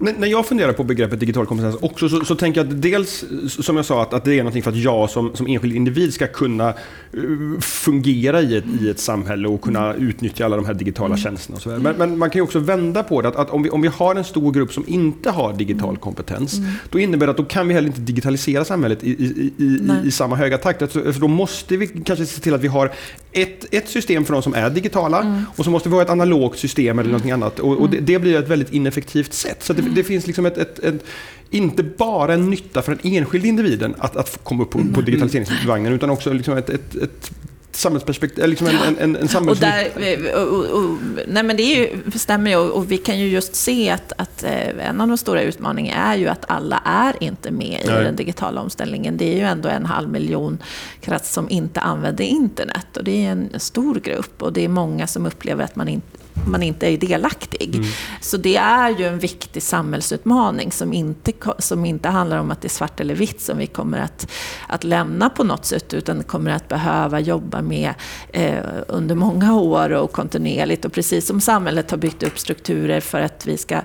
när 0.00 0.28
jag 0.28 0.46
funderar 0.46 0.72
på 0.72 0.84
begreppet 0.84 1.20
digital 1.20 1.46
kompetens 1.46 1.76
också 1.80 2.08
så, 2.08 2.24
så, 2.24 2.34
tänker 2.34 2.60
jag 2.60 2.72
att 2.72 2.82
dels, 2.82 3.24
som 3.48 3.76
jag 3.76 3.84
sa, 3.84 4.02
att, 4.02 4.14
att 4.14 4.24
det 4.24 4.34
är 4.34 4.38
någonting 4.38 4.62
för 4.62 4.70
att 4.70 4.76
jag 4.76 5.10
som, 5.10 5.36
som 5.36 5.46
enskild 5.46 5.76
individ 5.76 6.14
ska 6.14 6.26
kunna 6.26 6.74
uh, 7.14 7.60
fungera 7.60 8.40
i 8.40 8.56
ett, 8.56 8.64
i 8.80 8.90
ett 8.90 8.98
samhälle 8.98 9.48
och 9.48 9.62
kunna 9.62 9.94
utnyttja 9.94 10.44
alla 10.44 10.56
de 10.56 10.64
här 10.64 10.74
digitala 10.74 11.06
mm. 11.06 11.18
tjänsterna. 11.18 11.56
Och 11.56 11.62
så 11.62 11.68
men, 11.68 11.96
men, 11.96 12.18
man 12.18 12.30
kan 12.30 12.38
ju 12.38 12.42
också 12.42 12.58
vända 12.58 13.02
på 13.02 13.22
det, 13.22 13.28
att, 13.28 13.36
att, 13.36 13.50
om, 13.50 13.62
vi, 13.62 13.70
om 13.70 13.80
vi 13.80 13.88
har 13.88 14.14
en 14.14 14.24
stor 14.24 14.52
grupp 14.52 14.72
som 14.72 14.84
inte 14.86 15.30
har 15.30 15.52
digital 15.52 15.88
mm. 15.88 16.00
kompetens, 16.00 16.58
mm. 16.58 16.70
då 16.90 16.98
innebär 16.98 17.26
det 17.26 17.30
att 17.30 17.36
då 17.36 17.44
kan 17.44 17.68
vi 17.68 17.74
heller 17.74 17.88
inte 17.88 18.00
digitalisera 18.00 18.64
samhället 18.64 19.04
i, 19.04 19.10
i, 19.10 19.52
i, 19.64 19.80
i 20.04 20.10
samma 20.10 20.36
höga 20.36 20.58
takt. 20.58 20.82
Alltså, 20.82 21.12
för 21.12 21.20
då 21.20 21.28
måste 21.28 21.76
vi 21.76 21.86
kanske 21.86 22.26
se 22.26 22.40
till 22.40 22.54
att 22.54 22.60
vi 22.60 22.68
har 22.68 22.92
ett, 23.32 23.74
ett 23.74 23.88
system 23.88 24.24
för 24.24 24.32
de 24.32 24.42
som 24.42 24.54
är 24.54 24.70
digitala 24.70 25.20
mm. 25.20 25.42
och 25.56 25.64
så 25.64 25.70
måste 25.70 25.88
vi 25.88 25.94
ha 25.94 26.02
ett 26.02 26.10
analogt 26.10 26.58
system 26.58 26.98
eller 26.98 27.10
något 27.10 27.26
annat. 27.26 27.58
Och, 27.58 27.78
och 27.78 27.90
det, 27.90 28.00
det, 28.00 28.18
blir 28.18 28.38
ett 28.38 28.48
väldigt 28.48 28.72
ineffektivt 28.72 29.32
sätt. 29.32 29.62
Så 29.62 29.72
det, 29.72 29.82
det 29.94 30.04
finns 30.04 30.26
liksom 30.26 30.46
ett, 30.46 30.58
ett, 30.58 30.78
ett, 30.78 31.04
inte 31.50 31.82
bara 31.82 32.34
en 32.34 32.50
nytta 32.50 32.82
för 32.82 32.94
den 32.94 33.14
enskilda 33.14 33.48
individen 33.48 33.94
att, 33.98 34.16
att 34.16 34.38
komma 34.42 34.62
upp 34.62 34.70
på, 34.70 34.80
på 34.94 35.00
digitaliseringsvagnen 35.00 35.92
utan 35.92 36.10
också 36.10 36.32
liksom 36.32 36.56
ett, 36.56 36.70
ett, 36.70 36.94
ett 36.94 37.30
samhällsperspektiv, 37.72 38.48
liksom 38.48 38.66
en, 38.66 38.76
en, 38.76 38.98
en, 38.98 39.16
en 39.16 39.28
samhälls... 39.28 39.58
Och 39.58 39.66
där, 39.66 40.36
och, 40.36 40.48
och, 40.48 40.84
och, 40.84 40.98
nej 41.28 41.42
men 41.42 41.56
det 41.56 41.62
är 41.62 41.78
ju, 41.78 42.10
stämmer 42.18 42.50
ju 42.50 42.56
och 42.56 42.92
vi 42.92 42.98
kan 42.98 43.18
ju 43.18 43.28
just 43.28 43.54
se 43.54 43.90
att, 43.90 44.12
att 44.16 44.44
eh, 44.44 44.88
en 44.88 45.00
av 45.00 45.08
de 45.08 45.18
stora 45.18 45.42
utmaningarna 45.42 46.12
är 46.12 46.16
ju 46.16 46.28
att 46.28 46.44
alla 46.48 46.82
är 46.84 47.22
inte 47.22 47.50
med 47.50 47.84
i 47.84 47.86
nej. 47.86 48.04
den 48.04 48.16
digitala 48.16 48.60
omställningen. 48.60 49.16
Det 49.16 49.32
är 49.32 49.36
ju 49.36 49.44
ändå 49.44 49.68
en 49.68 49.86
halv 49.86 50.08
miljon 50.08 50.58
krets 51.00 51.32
som 51.32 51.50
inte 51.50 51.80
använder 51.80 52.24
internet 52.24 52.96
och 52.96 53.04
det 53.04 53.24
är 53.26 53.30
en 53.30 53.60
stor 53.60 53.94
grupp 53.94 54.42
och 54.42 54.52
det 54.52 54.64
är 54.64 54.68
många 54.68 55.06
som 55.06 55.26
upplever 55.26 55.64
att 55.64 55.76
man 55.76 55.88
inte 55.88 56.19
man 56.46 56.62
inte 56.62 56.86
är 56.86 56.96
delaktig. 56.96 57.74
Mm. 57.74 57.88
Så 58.20 58.36
det 58.36 58.56
är 58.56 58.90
ju 58.90 59.06
en 59.06 59.18
viktig 59.18 59.62
samhällsutmaning 59.62 60.72
som 60.72 60.92
inte, 60.92 61.32
som 61.58 61.84
inte 61.84 62.08
handlar 62.08 62.38
om 62.38 62.50
att 62.50 62.60
det 62.60 62.66
är 62.66 62.70
svart 62.70 63.00
eller 63.00 63.14
vitt 63.14 63.40
som 63.40 63.58
vi 63.58 63.66
kommer 63.66 63.98
att, 63.98 64.30
att 64.68 64.84
lämna 64.84 65.30
på 65.30 65.44
något 65.44 65.64
sätt, 65.64 65.94
utan 65.94 66.22
kommer 66.22 66.50
att 66.50 66.68
behöva 66.68 67.20
jobba 67.20 67.62
med 67.62 67.94
eh, 68.32 68.58
under 68.88 69.14
många 69.14 69.54
år 69.54 69.90
och 69.90 70.12
kontinuerligt. 70.12 70.84
Och 70.84 70.92
precis 70.92 71.26
som 71.26 71.40
samhället 71.40 71.90
har 71.90 71.98
byggt 71.98 72.22
upp 72.22 72.38
strukturer 72.38 73.00
för 73.00 73.20
att 73.20 73.46
vi 73.46 73.56
ska 73.56 73.80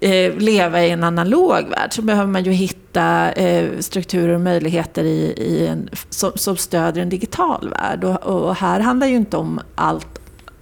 eh, 0.00 0.34
leva 0.34 0.84
i 0.84 0.90
en 0.90 1.04
analog 1.04 1.68
värld 1.68 1.92
så 1.92 2.02
behöver 2.02 2.32
man 2.32 2.44
ju 2.44 2.52
hitta 2.52 3.32
eh, 3.32 3.78
strukturer 3.78 4.34
och 4.34 4.40
möjligheter 4.40 5.04
i, 5.04 5.34
i 5.36 5.66
en, 5.66 5.88
som, 6.10 6.32
som 6.34 6.56
stödjer 6.56 7.02
en 7.02 7.08
digital 7.08 7.68
värld. 7.68 8.04
Och, 8.04 8.22
och, 8.22 8.56
här 8.56 8.80
handlar 8.80 9.06
ju 9.06 9.16
inte 9.16 9.36
om 9.36 9.60
allt 9.74 10.17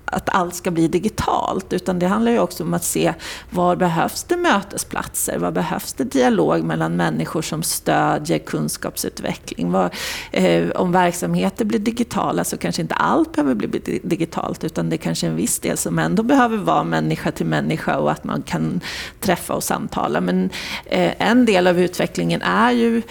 att 0.06 0.28
allt 0.28 0.54
ska 0.54 0.70
bli 0.70 0.88
digitalt, 0.88 1.72
utan 1.72 1.98
det 1.98 2.06
handlar 2.06 2.32
ju 2.32 2.38
också 2.38 2.64
om 2.64 2.74
att 2.74 2.84
se 2.84 3.14
var 3.50 3.76
behövs 3.76 4.24
det 4.24 4.36
mötesplatser? 4.36 5.38
Var 5.38 5.50
behövs 5.50 5.92
det 5.92 6.04
dialog 6.04 6.64
mellan 6.64 6.96
människor 6.96 7.42
som 7.42 7.62
stödjer 7.62 8.38
kunskapsutveckling? 8.38 9.72
Var, 9.72 9.90
eh, 10.30 10.70
om 10.70 10.92
verksamheter 10.92 11.64
blir 11.64 11.78
digitala 11.78 12.44
så 12.44 12.56
kanske 12.56 12.82
inte 12.82 12.94
allt 12.94 13.32
behöver 13.32 13.54
bli 13.54 14.00
digitalt, 14.02 14.64
utan 14.64 14.90
det 14.90 14.96
är 14.96 14.98
kanske 14.98 15.26
en 15.26 15.36
viss 15.36 15.58
del 15.58 15.76
som 15.76 15.98
ändå 15.98 16.22
behöver 16.22 16.56
vara 16.56 16.84
människa 16.84 17.32
till 17.32 17.46
människa 17.46 17.98
och 17.98 18.10
att 18.10 18.24
man 18.24 18.42
kan 18.42 18.80
träffa 19.20 19.54
och 19.54 19.64
samtala. 19.64 20.20
Men 20.20 20.50
eh, 20.86 21.12
en 21.18 21.44
del 21.44 21.66
av 21.66 21.80
utvecklingen 21.80 22.42
är 22.42 22.72
ju 22.72 23.02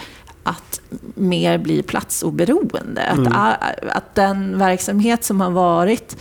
att 0.42 0.80
mer 1.14 1.58
bli 1.58 1.82
platsoberoende. 1.82 3.00
Mm. 3.00 3.32
Att, 3.32 3.58
att 3.88 4.14
den 4.14 4.58
verksamhet 4.58 5.24
som 5.24 5.40
har 5.40 5.50
varit 5.50 6.16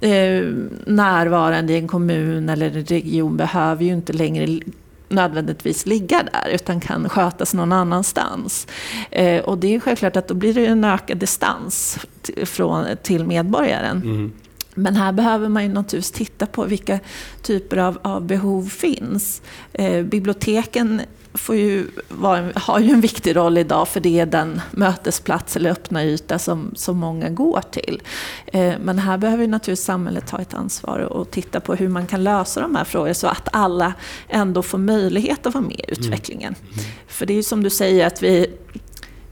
eh, 0.00 0.44
närvarande 0.86 1.72
i 1.72 1.76
en 1.76 1.88
kommun 1.88 2.48
eller 2.48 2.66
en 2.66 2.84
region 2.84 3.36
behöver 3.36 3.84
ju 3.84 3.92
inte 3.92 4.12
längre 4.12 4.60
nödvändigtvis 5.08 5.86
ligga 5.86 6.22
där 6.32 6.50
utan 6.54 6.80
kan 6.80 7.08
skötas 7.08 7.54
någon 7.54 7.72
annanstans. 7.72 8.66
Eh, 9.10 9.40
och 9.40 9.58
det 9.58 9.74
är 9.74 9.80
självklart 9.80 10.16
att 10.16 10.28
då 10.28 10.34
blir 10.34 10.54
det 10.54 10.66
en 10.66 10.84
ökad 10.84 11.18
distans 11.18 11.98
från, 12.44 12.86
till 13.02 13.24
medborgaren. 13.26 13.96
Mm. 13.96 14.32
Men 14.74 14.96
här 14.96 15.12
behöver 15.12 15.48
man 15.48 15.62
ju 15.62 15.68
naturligtvis 15.68 16.10
titta 16.10 16.46
på 16.46 16.64
vilka 16.64 16.98
typer 17.42 17.76
av, 17.76 17.98
av 18.02 18.26
behov 18.26 18.68
finns. 18.68 19.42
Eh, 19.72 20.02
biblioteken 20.02 21.00
får 21.34 21.56
ju 21.56 21.86
vara, 22.08 22.52
har 22.54 22.78
ju 22.80 22.90
en 22.90 23.00
viktig 23.00 23.36
roll 23.36 23.58
idag 23.58 23.88
för 23.88 24.00
det 24.00 24.20
är 24.20 24.26
den 24.26 24.60
mötesplats 24.70 25.56
eller 25.56 25.70
öppna 25.70 26.04
yta 26.04 26.38
som, 26.38 26.72
som 26.74 26.96
många 26.96 27.28
går 27.28 27.62
till. 27.70 28.02
Eh, 28.46 28.74
men 28.80 28.98
här 28.98 29.18
behöver 29.18 29.46
naturligtvis 29.46 29.84
samhället 29.84 30.26
ta 30.26 30.38
ett 30.38 30.54
ansvar 30.54 30.98
och 30.98 31.30
titta 31.30 31.60
på 31.60 31.74
hur 31.74 31.88
man 31.88 32.06
kan 32.06 32.24
lösa 32.24 32.60
de 32.60 32.76
här 32.76 32.84
frågorna 32.84 33.14
så 33.14 33.26
att 33.26 33.48
alla 33.52 33.94
ändå 34.28 34.62
får 34.62 34.78
möjlighet 34.78 35.46
att 35.46 35.54
vara 35.54 35.64
med 35.64 35.80
i 35.80 35.84
utvecklingen. 35.88 36.54
Mm. 36.60 36.72
Mm. 36.72 36.84
För 37.06 37.26
det 37.26 37.32
är 37.32 37.36
ju 37.36 37.42
som 37.42 37.62
du 37.62 37.70
säger 37.70 38.06
att 38.06 38.22
vi, 38.22 38.46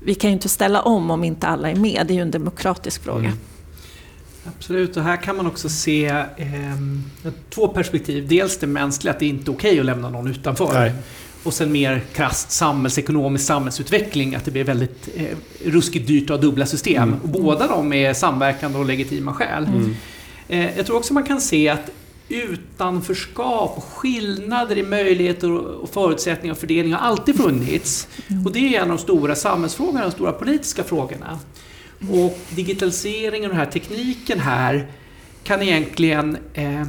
vi 0.04 0.14
kan 0.14 0.30
ju 0.30 0.34
inte 0.34 0.48
ställa 0.48 0.82
om 0.82 1.10
om 1.10 1.24
inte 1.24 1.46
alla 1.46 1.70
är 1.70 1.76
med. 1.76 2.04
Det 2.06 2.12
är 2.12 2.16
ju 2.16 2.22
en 2.22 2.30
demokratisk 2.30 3.02
fråga. 3.02 3.26
Mm. 3.26 3.38
Absolut, 4.56 4.96
och 4.96 5.02
här 5.02 5.16
kan 5.16 5.36
man 5.36 5.46
också 5.46 5.68
se 5.68 6.06
eh, 6.06 6.26
två 7.50 7.68
perspektiv. 7.68 8.28
Dels 8.28 8.58
det 8.58 8.66
mänskliga, 8.66 9.14
att 9.14 9.20
det 9.20 9.26
inte 9.26 9.50
är 9.50 9.54
okej 9.54 9.70
okay 9.70 9.80
att 9.80 9.86
lämna 9.86 10.10
någon 10.10 10.26
utanför. 10.26 10.72
Nej. 10.72 10.92
Och 11.42 11.54
sen 11.54 11.72
mer 11.72 12.04
krasst 12.12 12.50
samhällsekonomisk 12.50 13.46
samhällsutveckling, 13.46 14.34
att 14.34 14.44
det 14.44 14.50
blir 14.50 14.64
väldigt 14.64 15.08
eh, 15.16 15.36
ruskigt 15.64 16.06
dyrt 16.06 16.22
att 16.22 16.30
ha 16.30 16.36
dubbla 16.36 16.66
system. 16.66 17.02
Mm. 17.02 17.20
Och 17.20 17.28
båda 17.28 17.66
de 17.66 17.92
är 17.92 18.14
samverkande 18.14 18.78
och 18.78 18.86
legitima 18.86 19.34
skäl. 19.34 19.64
Mm. 19.64 19.94
Eh, 20.48 20.76
jag 20.76 20.86
tror 20.86 20.96
också 20.96 21.14
man 21.14 21.24
kan 21.24 21.40
se 21.40 21.68
att 21.68 21.90
utanförskap 22.28 23.74
och 23.76 23.84
skillnader 23.84 24.78
i 24.78 24.82
möjligheter 24.82 25.50
och 25.52 25.90
förutsättningar 25.90 26.54
och 26.54 26.60
fördelning 26.60 26.92
har 26.92 27.00
alltid 27.00 27.36
funnits. 27.36 28.08
Mm. 28.28 28.46
Och 28.46 28.52
det 28.52 28.76
är 28.76 28.82
en 28.82 28.90
av 28.90 28.96
de 28.96 28.98
stora 28.98 29.34
samhällsfrågorna, 29.34 30.02
de 30.02 30.10
stora 30.10 30.32
politiska 30.32 30.84
frågorna. 30.84 31.38
Och 32.10 32.38
digitaliseringen 32.50 33.50
och 33.50 33.56
den 33.56 33.66
här 33.66 33.72
tekniken 33.72 34.40
här 34.40 34.86
kan 35.44 35.62
egentligen 35.62 36.38
eh, 36.54 36.82
Eh, 36.82 36.86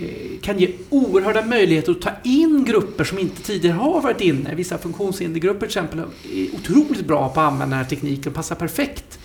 Eh, 0.00 0.40
kan 0.40 0.58
ge 0.58 0.70
oerhörda 0.90 1.44
möjligheter 1.44 1.92
att 1.92 2.00
ta 2.00 2.10
in 2.24 2.64
grupper 2.64 3.04
som 3.04 3.18
inte 3.18 3.42
tidigare 3.42 3.76
har 3.76 4.00
varit 4.00 4.20
inne. 4.20 4.54
Vissa 4.54 4.78
funktionshindergrupper 4.78 5.60
till 5.60 5.66
exempel 5.66 5.98
är 5.98 6.54
otroligt 6.54 7.06
bra 7.06 7.28
på 7.28 7.40
att 7.40 7.52
använda 7.52 7.76
den 7.76 7.84
här 7.84 7.90
tekniken 7.90 8.30
och 8.30 8.34
passar 8.34 8.56
perfekt. 8.56 9.18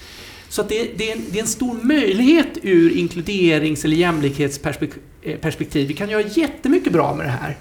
Så 0.50 0.64
det, 0.64 0.98
det, 0.98 1.12
är 1.12 1.16
en, 1.16 1.24
det, 1.30 1.40
är 1.40 1.42
en, 1.42 1.48
stor 1.48 1.84
möjlighet 1.84 2.58
ur 2.62 2.98
inkluderings 2.98 3.86
eller 3.86 3.96
jämlikhetsperspektiv. 3.96 5.88
Vi 5.88 5.94
kan 5.94 6.10
göra 6.10 6.22
jättemycket 6.22 6.94
bra 6.94 7.16
med 7.16 7.26
det 7.26 7.32
här. 7.32 7.58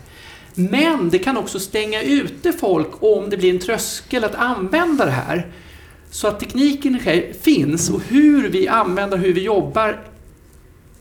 Men 0.54 1.10
det 1.10 1.18
kan 1.18 1.36
också 1.36 1.60
stänga 1.60 2.02
ute 2.02 2.52
folk 2.52 3.02
om 3.02 3.30
det 3.30 3.36
blir 3.36 3.50
en 3.50 3.58
tröskel 3.58 4.24
att 4.24 4.34
använda 4.34 5.04
det 5.04 5.10
här. 5.10 5.46
Så 6.10 6.28
att 6.28 6.40
tekniken 6.40 7.00
finns 7.42 7.90
och 7.90 8.02
hur 8.08 8.48
vi 8.48 8.68
använder, 8.68 9.16
hur 9.16 9.32
vi 9.32 9.42
jobbar 9.42 9.98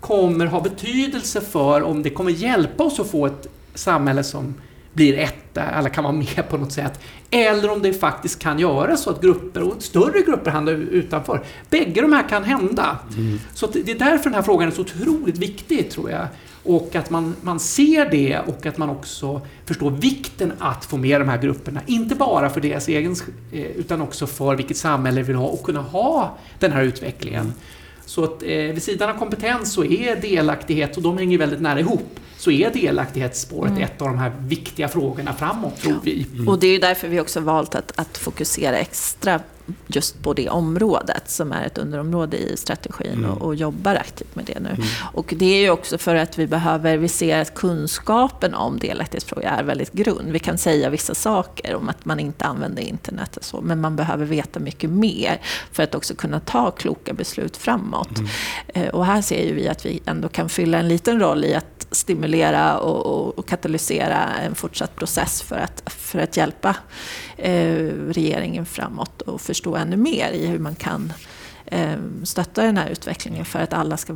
kommer 0.08 0.46
ha 0.46 0.62
betydelse 0.62 1.42
för 1.42 1.84
om 1.84 2.04
det 2.04 2.10
kommer 2.10 2.32
hjälpa 2.32 2.84
oss 2.84 3.00
att 3.00 3.12
få 3.12 3.26
ett 3.26 3.48
samhälle 3.74 4.24
som 4.24 4.54
blir 4.94 5.18
ett, 5.18 5.54
där 5.54 5.72
alla 5.72 5.90
kan 5.90 6.04
vara 6.04 6.14
med 6.14 6.50
på 6.50 6.58
något 6.58 6.72
sätt. 6.72 7.00
Eller 7.32 7.72
om 7.72 7.82
det 7.82 7.94
faktiskt 7.94 8.40
kan 8.40 8.60
göra 8.60 8.98
så 8.98 9.10
att 9.10 9.22
grupper, 9.22 9.62
och 9.62 9.84
större 9.84 10.22
grupper 10.22 10.52
hamnar 10.52 10.72
utanför. 10.72 11.44
Bägge 11.70 12.02
de 12.02 12.14
här 12.14 12.30
kan 12.30 12.44
hända. 12.44 12.98
Mm. 13.18 13.40
Så 13.54 13.68
det 13.68 13.92
är 13.92 14.00
därför 14.00 14.24
den 14.24 14.34
här 14.34 14.42
frågan 14.42 14.68
är 14.68 14.72
så 14.72 14.82
otroligt 14.82 15.38
viktig, 15.38 15.92
tror 15.92 16.12
jag. 16.12 16.28
Och 16.64 16.96
att 16.96 17.10
man, 17.10 17.36
man 17.42 17.60
ser 17.60 18.10
det 18.10 18.40
och 18.48 18.66
att 18.66 18.78
man 18.78 18.90
också 18.90 19.42
förstår 19.66 19.92
vikten 19.92 20.54
att 20.60 20.86
få 20.86 20.98
med 20.98 21.22
de 21.22 21.30
här 21.30 21.38
grupperna. 21.38 21.82
Inte 21.86 22.16
bara 22.16 22.50
för 22.50 22.62
deras 22.62 22.88
egen 22.88 23.16
eh, 23.52 23.62
utan 23.62 24.02
också 24.02 24.28
för 24.28 24.56
vilket 24.56 24.78
samhälle 24.78 25.22
vi 25.22 25.28
vill 25.28 25.36
ha 25.36 25.48
och 25.48 25.64
kunna 25.64 25.82
ha 25.82 26.38
den 26.60 26.72
här 26.72 26.84
utvecklingen. 26.84 27.54
Så 28.08 28.24
att 28.24 28.44
eh, 28.44 28.50
vid 28.50 28.84
sidan 28.84 29.10
av 29.10 29.20
kompetens 29.20 29.74
så 29.74 29.84
är 29.84 30.16
delaktighet, 30.16 30.98
och 30.98 31.04
de 31.04 31.18
hänger 31.18 31.38
väldigt 31.38 31.62
nära 31.62 31.80
ihop, 31.80 32.20
så 32.38 32.52
är 32.52 32.70
delaktighetsspåret 32.74 33.72
mm. 33.72 33.84
ett 33.84 34.02
av 34.02 34.08
de 34.08 34.18
här 34.18 34.32
viktiga 34.40 34.88
frågorna 34.88 35.34
framåt, 35.34 35.78
tror 35.82 36.00
vi. 36.04 36.28
Mm. 36.34 36.48
Och 36.48 36.60
det 36.60 36.68
är 36.68 36.80
därför 36.80 37.08
vi 37.08 37.20
också 37.20 37.40
valt 37.40 37.76
att, 37.76 38.00
att 38.00 38.18
fokusera 38.18 38.78
extra 38.78 39.40
just 39.88 40.24
på 40.24 40.34
det 40.34 40.50
området 40.50 41.30
som 41.30 41.52
är 41.52 41.66
ett 41.66 41.78
underområde 41.78 42.38
i 42.38 42.58
strategin 42.58 43.14
mm. 43.14 43.32
och, 43.32 43.42
och, 43.42 43.56
jobbar 43.56 43.96
aktivt 43.96 44.36
med 44.36 44.46
det 44.46 44.60
nu. 44.60 44.70
Mm. 44.70 44.88
Och 45.14 45.34
det 45.38 45.46
är 45.46 45.60
ju 45.62 45.70
också 45.70 45.98
för 45.98 46.16
att 46.16 46.38
vi 46.38 46.48
behöver, 46.48 46.98
vi 46.98 47.08
ser 47.08 47.42
att 47.42 47.54
kunskapen 47.54 48.54
om 48.54 48.80
delaktighetsfrågor 48.80 49.46
är 49.46 49.64
väldigt 49.64 49.92
grund. 49.92 50.32
Vi 50.32 50.40
kan 50.40 50.58
säga 50.58 50.90
vissa 50.90 51.16
saker 51.16 51.76
om 51.76 51.90
att 51.90 52.06
man 52.06 52.20
inte 52.20 52.46
använder 52.46 52.84
internet 52.84 53.38
och 53.38 53.44
så, 53.44 53.62
men 53.62 53.82
man 53.82 53.96
behöver 53.96 54.26
veta 54.26 54.60
mycket 54.60 54.90
mer 54.90 55.42
för 55.72 55.84
att 55.84 55.96
också 55.96 56.16
kunna 56.16 56.40
ta 56.40 56.72
kloka 56.72 57.14
beslut 57.14 57.58
framåt. 57.58 58.18
Mm. 58.18 58.30
Eh, 58.68 58.88
och 58.88 59.06
här 59.06 59.22
ser 59.22 59.46
ju 59.46 59.54
vi 59.54 59.68
att 59.68 59.86
vi 59.86 60.00
ändå 60.06 60.30
kan 60.30 60.50
fylla 60.50 60.78
en 60.80 60.88
liten 60.88 61.20
roll 61.20 61.46
i 61.46 61.54
att 61.54 61.77
stimulera 61.92 62.78
och, 62.78 63.38
och, 63.40 63.48
katalysera 63.48 64.36
en 64.36 64.56
fortsatt 64.56 64.96
process 64.96 65.42
för 65.42 65.56
att, 65.56 65.84
för 65.86 66.20
att 66.20 66.38
hjälpa 66.38 66.76
eh, 67.38 67.86
regeringen 68.10 68.66
framåt 68.66 69.22
och 69.22 69.42
förstå 69.42 69.76
ännu 69.76 69.98
mer 69.98 70.32
i 70.32 70.46
hur 70.46 70.60
man 70.60 70.76
kan 70.76 71.14
eh, 71.66 71.96
stötta 72.24 72.64
den 72.64 72.78
här 72.78 72.90
utvecklingen 72.90 73.46
för 73.46 73.60
att 73.60 73.74
alla 73.74 73.98
ska 73.98 74.16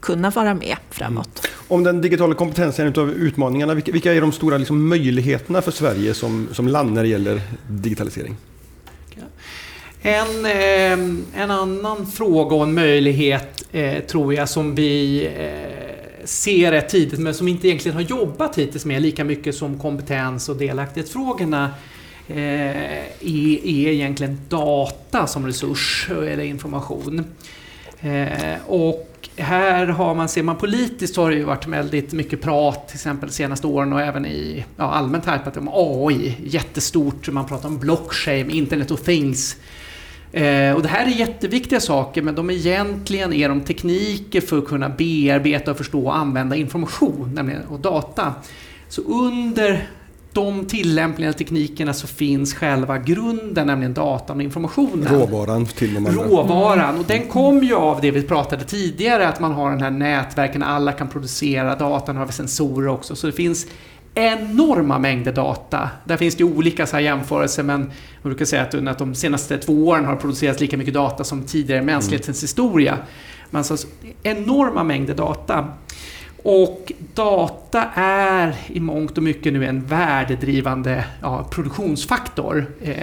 kunna 0.00 0.30
vara 0.30 0.54
med 0.54 0.76
framåt. 0.90 1.40
Mm. 1.44 1.54
Om 1.68 1.84
den 1.84 2.00
digitala 2.00 2.34
kompetensen 2.34 2.86
är 2.86 2.90
en 2.90 3.00
av 3.00 3.10
utmaningarna, 3.10 3.74
vilka, 3.74 3.92
vilka 3.92 4.14
är 4.14 4.20
de 4.20 4.32
stora 4.32 4.58
liksom, 4.58 4.88
möjligheterna 4.88 5.62
för 5.62 5.70
Sverige 5.70 6.14
som, 6.14 6.48
som 6.52 6.68
land 6.68 6.92
när 6.92 7.02
det 7.02 7.08
gäller 7.08 7.40
digitalisering? 7.68 8.36
En, 10.02 10.46
eh, 10.46 11.42
en 11.42 11.50
annan 11.50 12.06
fråga 12.06 12.56
och 12.56 12.62
en 12.62 12.74
möjlighet 12.74 13.64
eh, 13.72 13.98
tror 14.00 14.34
jag 14.34 14.48
som 14.48 14.74
vi 14.74 15.26
ser 16.24 16.72
rätt 16.72 16.88
tidigt 16.88 17.20
men 17.20 17.34
som 17.34 17.48
inte 17.48 17.68
egentligen 17.68 17.96
har 17.96 18.02
jobbat 18.02 18.58
hittills 18.58 18.84
med 18.84 19.02
lika 19.02 19.24
mycket 19.24 19.54
som 19.54 19.78
kompetens 19.78 20.48
och 20.48 20.56
delaktighetsfrågorna 20.56 21.70
eh, 22.28 22.36
är, 22.36 23.66
är 23.66 23.88
egentligen 23.88 24.40
data 24.48 25.26
som 25.26 25.46
resurs 25.46 26.08
eller 26.10 26.44
information. 26.44 27.24
Eh, 28.00 28.58
och 28.66 29.28
här 29.36 29.86
har 29.86 30.14
man, 30.14 30.28
ser 30.28 30.42
man 30.42 30.56
politiskt 30.56 31.16
har 31.16 31.30
det 31.30 31.36
ju 31.36 31.44
varit 31.44 31.66
väldigt 31.66 32.12
mycket 32.12 32.42
prat 32.42 32.88
till 32.88 32.96
exempel 32.96 33.28
de 33.28 33.34
senaste 33.34 33.66
åren 33.66 33.92
och 33.92 34.00
även 34.00 34.26
i 34.26 34.64
ja, 34.76 34.84
allmänt 34.84 35.26
hypat 35.26 35.56
om 35.56 35.68
AI, 35.72 36.36
jättestort, 36.44 37.28
man 37.28 37.46
pratar 37.46 37.68
om 37.68 37.78
blockchain, 37.78 38.50
internet 38.50 38.90
of 38.90 39.00
things. 39.00 39.56
Eh, 40.32 40.74
och 40.74 40.82
det 40.82 40.88
här 40.88 41.06
är 41.06 41.10
jätteviktiga 41.10 41.80
saker 41.80 42.22
men 42.22 42.34
de 42.34 42.50
egentligen 42.50 43.32
är 43.32 43.48
de 43.48 43.60
tekniker 43.60 44.40
för 44.40 44.58
att 44.58 44.66
kunna 44.66 44.88
bearbeta, 44.88 45.70
och 45.70 45.76
förstå 45.76 46.06
och 46.06 46.16
använda 46.16 46.56
information 46.56 47.34
nämligen, 47.34 47.62
och 47.64 47.80
data. 47.80 48.34
Så 48.88 49.02
under 49.02 49.88
de 50.32 50.66
tillämpliga 50.66 51.32
teknikerna 51.32 51.94
så 51.94 52.06
finns 52.06 52.54
själva 52.54 52.98
grunden, 52.98 53.66
nämligen 53.66 53.94
datan 53.94 54.36
och 54.36 54.42
informationen. 54.42 55.08
Råvaran 55.08 55.66
till 55.66 55.94
de 55.94 56.06
andra. 56.06 56.22
Råvaran, 56.22 56.98
och 56.98 57.04
den 57.04 57.26
kommer 57.26 57.62
ju 57.62 57.74
av 57.74 58.00
det 58.00 58.10
vi 58.10 58.22
pratade 58.22 58.64
tidigare, 58.64 59.28
att 59.28 59.40
man 59.40 59.52
har 59.52 59.70
den 59.70 59.82
här 59.82 59.90
nätverken, 59.90 60.62
alla 60.62 60.92
kan 60.92 61.08
producera 61.08 61.76
data, 61.76 62.12
nu 62.12 62.18
har 62.18 62.26
vi 62.26 62.32
sensorer 62.32 62.88
också. 62.88 63.16
Så 63.16 63.26
det 63.26 63.32
finns 63.32 63.66
enorma 64.20 64.98
mängder 64.98 65.32
data. 65.32 65.90
Där 66.04 66.16
finns 66.16 66.34
det 66.34 66.44
olika 66.44 66.86
så 66.86 66.96
här 66.96 67.02
jämförelser 67.02 67.62
men 67.62 67.80
man 68.22 68.30
brukar 68.30 68.44
säga 68.44 68.62
att 68.62 68.74
under 68.74 68.94
de 68.98 69.14
senaste 69.14 69.58
två 69.58 69.88
åren 69.88 70.04
har 70.04 70.16
producerats 70.16 70.60
lika 70.60 70.76
mycket 70.76 70.94
data 70.94 71.24
som 71.24 71.42
tidigare 71.42 71.82
i 71.82 71.84
mänsklighetens 71.84 72.42
historia. 72.42 72.98
Men 73.50 73.58
alltså 73.58 73.88
enorma 74.22 74.84
mängder 74.84 75.14
data. 75.14 75.68
Och 76.42 76.92
data 77.14 77.84
är 77.94 78.56
i 78.66 78.80
mångt 78.80 79.16
och 79.16 79.22
mycket 79.22 79.52
nu 79.52 79.66
en 79.66 79.86
värdedrivande 79.86 81.04
ja, 81.22 81.46
produktionsfaktor. 81.50 82.66
Eh, 82.82 82.94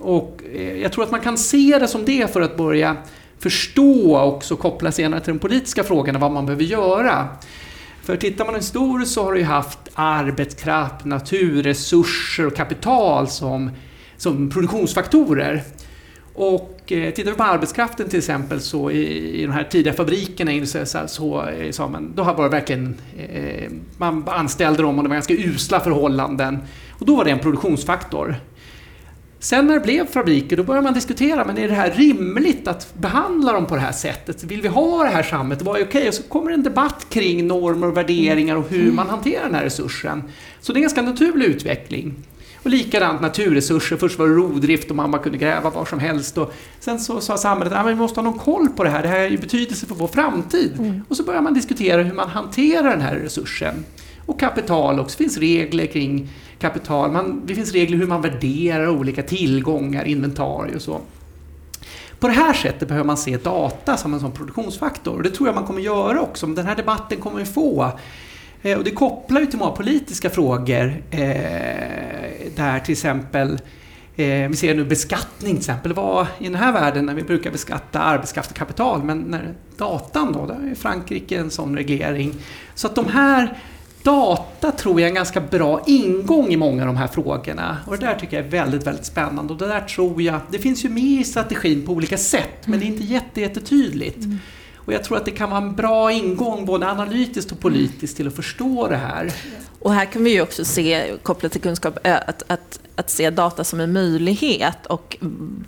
och 0.00 0.40
eh, 0.54 0.76
jag 0.76 0.92
tror 0.92 1.04
att 1.04 1.10
man 1.10 1.20
kan 1.20 1.38
se 1.38 1.78
det 1.80 1.88
som 1.88 2.04
det 2.04 2.32
för 2.32 2.40
att 2.40 2.56
börja 2.56 2.96
förstå 3.38 4.16
och 4.16 4.34
också 4.34 4.56
koppla 4.56 4.92
senare 4.92 5.20
till 5.20 5.32
de 5.32 5.38
politiska 5.38 5.84
frågorna 5.84 6.18
vad 6.18 6.30
man 6.30 6.46
behöver 6.46 6.64
göra. 6.64 7.28
För 8.08 8.16
tittar 8.16 8.44
man 8.44 8.54
historiskt 8.54 9.12
så 9.12 9.24
har 9.24 9.32
du 9.32 9.38
ju 9.38 9.44
haft 9.44 9.78
arbetskraft, 9.94 11.04
naturresurser 11.04 12.46
och 12.46 12.56
kapital 12.56 13.28
som, 13.28 13.70
som 14.16 14.50
produktionsfaktorer. 14.50 15.62
Och 16.34 16.92
eh, 16.92 17.14
tittar 17.14 17.30
vi 17.30 17.36
på 17.36 17.42
arbetskraften 17.42 18.08
till 18.08 18.18
exempel 18.18 18.60
så 18.60 18.90
i, 18.90 19.40
i 19.42 19.46
de 19.46 19.52
här 19.52 19.64
tidiga 19.64 19.92
fabrikerna 19.92 20.66
så, 20.66 21.08
så 21.08 21.48
eh, 21.48 21.70
sa 21.70 21.88
man, 21.88 22.12
då 22.14 22.22
var 22.22 22.44
det 22.44 22.50
verkligen, 22.50 22.94
eh, 23.32 23.70
man 23.96 24.28
anställde 24.28 24.82
dem 24.82 24.98
och 24.98 25.02
det 25.02 25.08
var 25.08 25.16
ganska 25.16 25.34
usla 25.34 25.80
förhållanden. 25.80 26.58
Och 26.90 27.06
då 27.06 27.16
var 27.16 27.24
det 27.24 27.30
en 27.30 27.38
produktionsfaktor. 27.38 28.36
Sen 29.40 29.66
när 29.66 29.74
det 29.74 29.80
blev 29.80 30.06
fabriker, 30.06 30.56
då 30.56 30.62
började 30.62 30.84
man 30.84 30.94
diskutera, 30.94 31.44
men 31.44 31.58
är 31.58 31.68
det 31.68 31.74
här 31.74 31.90
rimligt 31.90 32.68
att 32.68 32.94
behandla 32.94 33.52
dem 33.52 33.66
på 33.66 33.74
det 33.74 33.80
här 33.80 33.92
sättet? 33.92 34.44
Vill 34.44 34.62
vi 34.62 34.68
ha 34.68 35.02
det 35.02 35.10
här 35.10 35.22
samhället? 35.22 35.62
Vad 35.62 35.76
är 35.76 35.84
okej? 35.84 35.98
Okay? 35.98 36.08
Och 36.08 36.14
så 36.14 36.22
kommer 36.22 36.50
en 36.50 36.62
debatt 36.62 37.06
kring 37.08 37.46
normer 37.46 37.86
och 37.86 37.96
värderingar 37.96 38.56
och 38.56 38.68
hur 38.68 38.92
man 38.92 39.08
hanterar 39.08 39.44
den 39.44 39.54
här 39.54 39.64
resursen. 39.64 40.22
Så 40.60 40.72
det 40.72 40.76
är 40.76 40.78
en 40.78 40.82
ganska 40.82 41.02
naturlig 41.02 41.46
utveckling. 41.46 42.14
Och 42.62 42.70
likadant 42.70 43.20
naturresurser. 43.20 43.96
Först 43.96 44.18
var 44.18 44.28
det 44.28 44.34
rovdrift 44.34 44.90
och 44.90 44.96
man 44.96 45.18
kunde 45.18 45.38
gräva 45.38 45.70
var 45.70 45.84
som 45.84 45.98
helst. 45.98 46.38
Och 46.38 46.54
sen 46.80 47.00
så 47.00 47.20
sa 47.20 47.36
samhället 47.36 47.72
att 47.72 47.84
ah, 47.84 47.88
vi 47.88 47.94
måste 47.94 48.20
ha 48.20 48.24
någon 48.24 48.38
koll 48.38 48.68
på 48.68 48.84
det 48.84 48.90
här. 48.90 49.02
Det 49.02 49.08
här 49.08 49.20
är 49.20 49.28
ju 49.28 49.38
betydelse 49.38 49.86
för 49.86 49.94
vår 49.94 50.08
framtid. 50.08 50.72
Mm. 50.78 51.00
Och 51.08 51.16
så 51.16 51.22
börjar 51.22 51.42
man 51.42 51.54
diskutera 51.54 52.02
hur 52.02 52.14
man 52.14 52.28
hanterar 52.28 52.90
den 52.90 53.00
här 53.00 53.14
resursen. 53.14 53.84
Och 54.26 54.40
kapital 54.40 55.00
också. 55.00 55.18
Det 55.18 55.24
finns 55.24 55.38
regler 55.38 55.86
kring 55.86 56.28
kapital. 56.58 57.10
Man, 57.10 57.42
det 57.46 57.54
finns 57.54 57.72
regler 57.72 57.98
hur 57.98 58.06
man 58.06 58.22
värderar 58.22 58.88
olika 58.88 59.22
tillgångar, 59.22 60.04
inventarier 60.04 60.76
och 60.76 60.82
så. 60.82 61.00
På 62.20 62.28
det 62.28 62.34
här 62.34 62.52
sättet 62.52 62.88
behöver 62.88 63.06
man 63.06 63.16
se 63.16 63.36
data 63.36 63.96
som 63.96 64.14
en 64.14 64.20
sån 64.20 64.32
produktionsfaktor. 64.32 65.16
Och 65.16 65.22
det 65.22 65.30
tror 65.30 65.48
jag 65.48 65.54
man 65.54 65.66
kommer 65.66 65.80
göra 65.80 66.20
också. 66.20 66.46
Den 66.46 66.66
här 66.66 66.76
debatten 66.76 67.20
kommer 67.20 67.38
vi 67.38 67.44
få. 67.44 67.92
Eh, 68.62 68.78
och 68.78 68.84
det 68.84 68.90
kopplar 68.90 69.40
ju 69.40 69.46
till 69.46 69.58
många 69.58 69.70
politiska 69.70 70.30
frågor. 70.30 71.02
Eh, 71.10 71.20
där 72.56 72.80
till 72.80 72.92
exempel 72.92 73.58
eh, 74.16 74.48
vi 74.48 74.56
ser 74.56 74.74
nu 74.74 74.84
beskattning 74.84 75.50
till 75.50 75.58
exempel. 75.58 75.92
Vad 75.92 76.26
i 76.38 76.44
den 76.44 76.54
här 76.54 76.72
världen 76.72 77.06
när 77.06 77.14
vi 77.14 77.22
brukar 77.22 77.50
beskatta 77.50 78.00
arbetskraft 78.00 78.50
och 78.50 78.56
kapital. 78.56 79.02
Men 79.02 79.18
när 79.18 79.54
datan 79.76 80.32
då, 80.32 80.46
där 80.46 80.70
är 80.70 80.74
Frankrike 80.74 81.38
en 81.38 81.50
sån 81.50 81.76
reglering. 81.76 82.34
Så 82.74 82.86
att 82.86 82.94
de 82.94 83.06
här 83.06 83.58
data 84.08 84.72
tror 84.72 85.00
jag 85.00 85.06
är 85.06 85.08
en 85.08 85.14
ganska 85.14 85.40
bra 85.40 85.82
ingång 85.86 86.48
i 86.52 86.56
många 86.56 86.82
av 86.82 86.86
de 86.86 86.96
här 86.96 87.06
frågorna. 87.06 87.78
Och 87.86 87.98
det 87.98 88.06
där 88.06 88.14
tycker 88.14 88.36
jag 88.36 88.46
är 88.46 88.50
väldigt, 88.50 88.86
väldigt 88.86 89.04
spännande. 89.04 89.52
Och 89.52 89.58
det 89.58 89.66
där 89.66 89.80
tror 89.80 90.22
jag, 90.22 90.40
det 90.50 90.58
finns 90.58 90.84
ju 90.84 90.88
med 90.88 91.02
i 91.02 91.24
strategin 91.24 91.86
på 91.86 91.92
olika 91.92 92.18
sätt, 92.18 92.66
men 92.66 92.80
det 92.80 92.84
är 92.84 92.88
inte 92.88 93.04
jättetydligt. 93.40 94.24
Mm. 94.24 94.38
Och 94.74 94.92
jag 94.92 95.04
tror 95.04 95.16
att 95.16 95.24
det 95.24 95.30
kan 95.30 95.50
vara 95.50 95.62
en 95.62 95.74
bra 95.74 96.12
ingång 96.12 96.66
både 96.66 96.90
analytiskt 96.90 97.52
och 97.52 97.60
politiskt 97.60 98.16
till 98.16 98.26
att 98.26 98.36
förstå 98.36 98.88
det 98.88 98.96
här. 98.96 99.32
Och 99.78 99.92
här 99.92 100.04
kan 100.04 100.24
vi 100.24 100.30
ju 100.30 100.42
också 100.42 100.64
se, 100.64 101.12
kopplat 101.22 101.52
till 101.52 101.60
kunskap, 101.60 101.98
att, 102.04 102.42
att, 102.46 102.80
att 102.96 103.10
se 103.10 103.30
data 103.30 103.64
som 103.64 103.80
en 103.80 103.92
möjlighet 103.92 104.86
och 104.86 105.16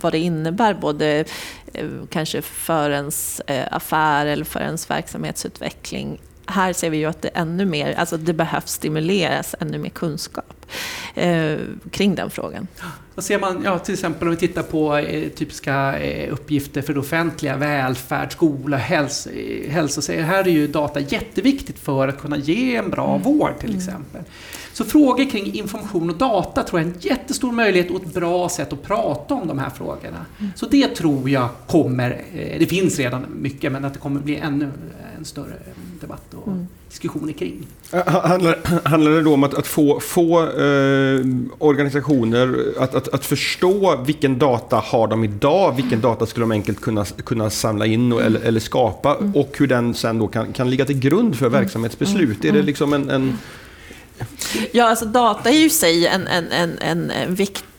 vad 0.01 0.13
det 0.13 0.19
innebär 0.19 0.75
både 0.75 1.25
eh, 1.73 1.87
kanske 2.11 2.43
för 2.43 2.91
ens 2.91 3.41
eh, 3.41 3.67
affär 3.71 4.27
eller 4.27 4.45
för 4.45 4.61
ens 4.61 4.91
verksamhetsutveckling 4.91 6.19
här 6.51 6.73
ser 6.73 6.91
vi 6.91 6.97
ju 6.97 7.05
att 7.05 7.23
det 7.23 7.29
ännu 7.29 7.65
mer, 7.65 7.95
alltså 7.95 8.17
det 8.17 8.33
behövs 8.33 8.73
stimuleras 8.73 9.55
ännu 9.61 9.79
mer 9.79 9.91
kunskap 9.91 10.67
eh, 11.15 11.57
kring 11.91 12.15
den 12.15 12.31
frågan. 12.31 12.67
Vad 13.15 13.25
ser 13.25 13.39
man, 13.39 13.63
ja, 13.65 13.79
till 13.79 13.95
exempel 13.95 14.29
om 14.29 14.35
vi 14.35 14.41
tittar 14.41 14.63
på 14.63 14.97
eh, 14.97 15.29
typiska 15.29 15.99
eh, 15.99 16.33
uppgifter 16.33 16.83
för 16.83 16.95
det 16.95 17.01
offentliga, 17.01 17.57
välfärd, 17.57 18.33
skola, 18.33 18.77
hälso, 18.77 19.31
eh, 19.31 19.71
hälso. 19.71 20.13
Här 20.13 20.45
är 20.45 20.51
ju 20.51 20.67
data 20.67 21.01
jätteviktigt 21.01 21.79
för 21.79 22.09
att 22.09 22.21
kunna 22.21 22.37
ge 22.37 22.77
en 22.77 22.91
bra 22.91 23.11
mm. 23.11 23.23
vård 23.23 23.59
till 23.59 23.71
mm. 23.71 24.05
Så 24.81 24.87
frågor 24.87 25.31
kring 25.31 25.55
information 25.55 26.11
och 26.11 26.17
data 26.17 26.63
tror 26.63 26.81
jag 26.81 26.89
är 26.89 26.93
en 26.93 27.01
jättestor 27.01 27.53
möjlighet 27.53 27.91
och 27.91 28.03
ett 28.03 28.15
bra 28.15 28.49
sätt 28.49 28.73
att 28.73 28.83
prata 28.83 29.35
om 29.35 29.49
de 29.49 29.59
här 29.59 29.71
frågorna. 29.71 30.27
Mm. 30.39 30.53
Så 30.57 30.67
det 30.67 30.89
tror 30.89 31.31
jag 31.31 31.49
kommer, 31.67 32.23
eh, 32.35 32.59
det 32.59 32.67
finns 32.67 32.99
redan 32.99 33.27
mycket, 33.41 33.73
men 33.73 33.85
att 33.85 33.93
det 33.93 33.99
kommer 33.99 34.21
bli 34.21 34.37
ännu 34.37 34.71
en 35.19 35.25
större 35.25 35.53
debatt 36.01 36.35
och 36.35 36.49
mm. 36.49 36.67
diskussioner 36.89 37.33
kring. 37.33 37.67
Handlar, 38.07 38.89
handlar 38.89 39.11
det 39.11 39.23
då 39.23 39.35
om 39.35 39.45
att, 39.45 39.55
att 39.55 39.67
få, 39.67 40.01
få 40.01 40.41
eh, 40.41 41.27
organisationer 41.59 42.59
att, 42.79 42.95
att, 42.95 43.09
att 43.09 43.25
förstå 43.25 43.97
vilken 44.07 44.39
data 44.39 44.77
har 44.77 45.09
de 45.09 45.25
idag, 45.25 45.77
vilken 45.77 46.01
data 46.01 46.27
skulle 46.27 46.43
de 46.43 46.53
enkelt 46.53 46.81
kunna, 46.81 47.05
kunna 47.05 47.51
samla 47.51 47.87
in 47.87 48.13
och, 48.13 48.23
eller, 48.23 48.41
eller 48.41 48.61
skapa 48.61 49.17
mm. 49.17 49.37
och 49.37 49.57
hur 49.59 49.67
den 49.67 49.95
sen 49.95 50.19
då 50.19 50.29
kan, 50.29 50.53
kan 50.53 50.71
ligga 50.71 50.85
till 50.85 50.99
grund 50.99 51.37
för 51.37 51.47
mm. 51.47 51.61
verksamhetsbeslut? 51.61 52.39
Är 52.39 52.43
det 52.43 52.49
mm. 52.49 52.67
liksom 52.67 52.93
en, 52.93 53.11
en 53.11 53.39
Ja, 54.73 54.85
alltså 54.85 55.05
data 55.05 55.51
är 55.51 55.55
ju 55.55 55.67
i 55.67 55.71
sig 55.71 56.07
en, 56.07 56.27
en, 56.27 56.53
en, 56.53 56.79
en, 56.79 57.11
eh, 57.11 57.29
viktig 57.29 57.70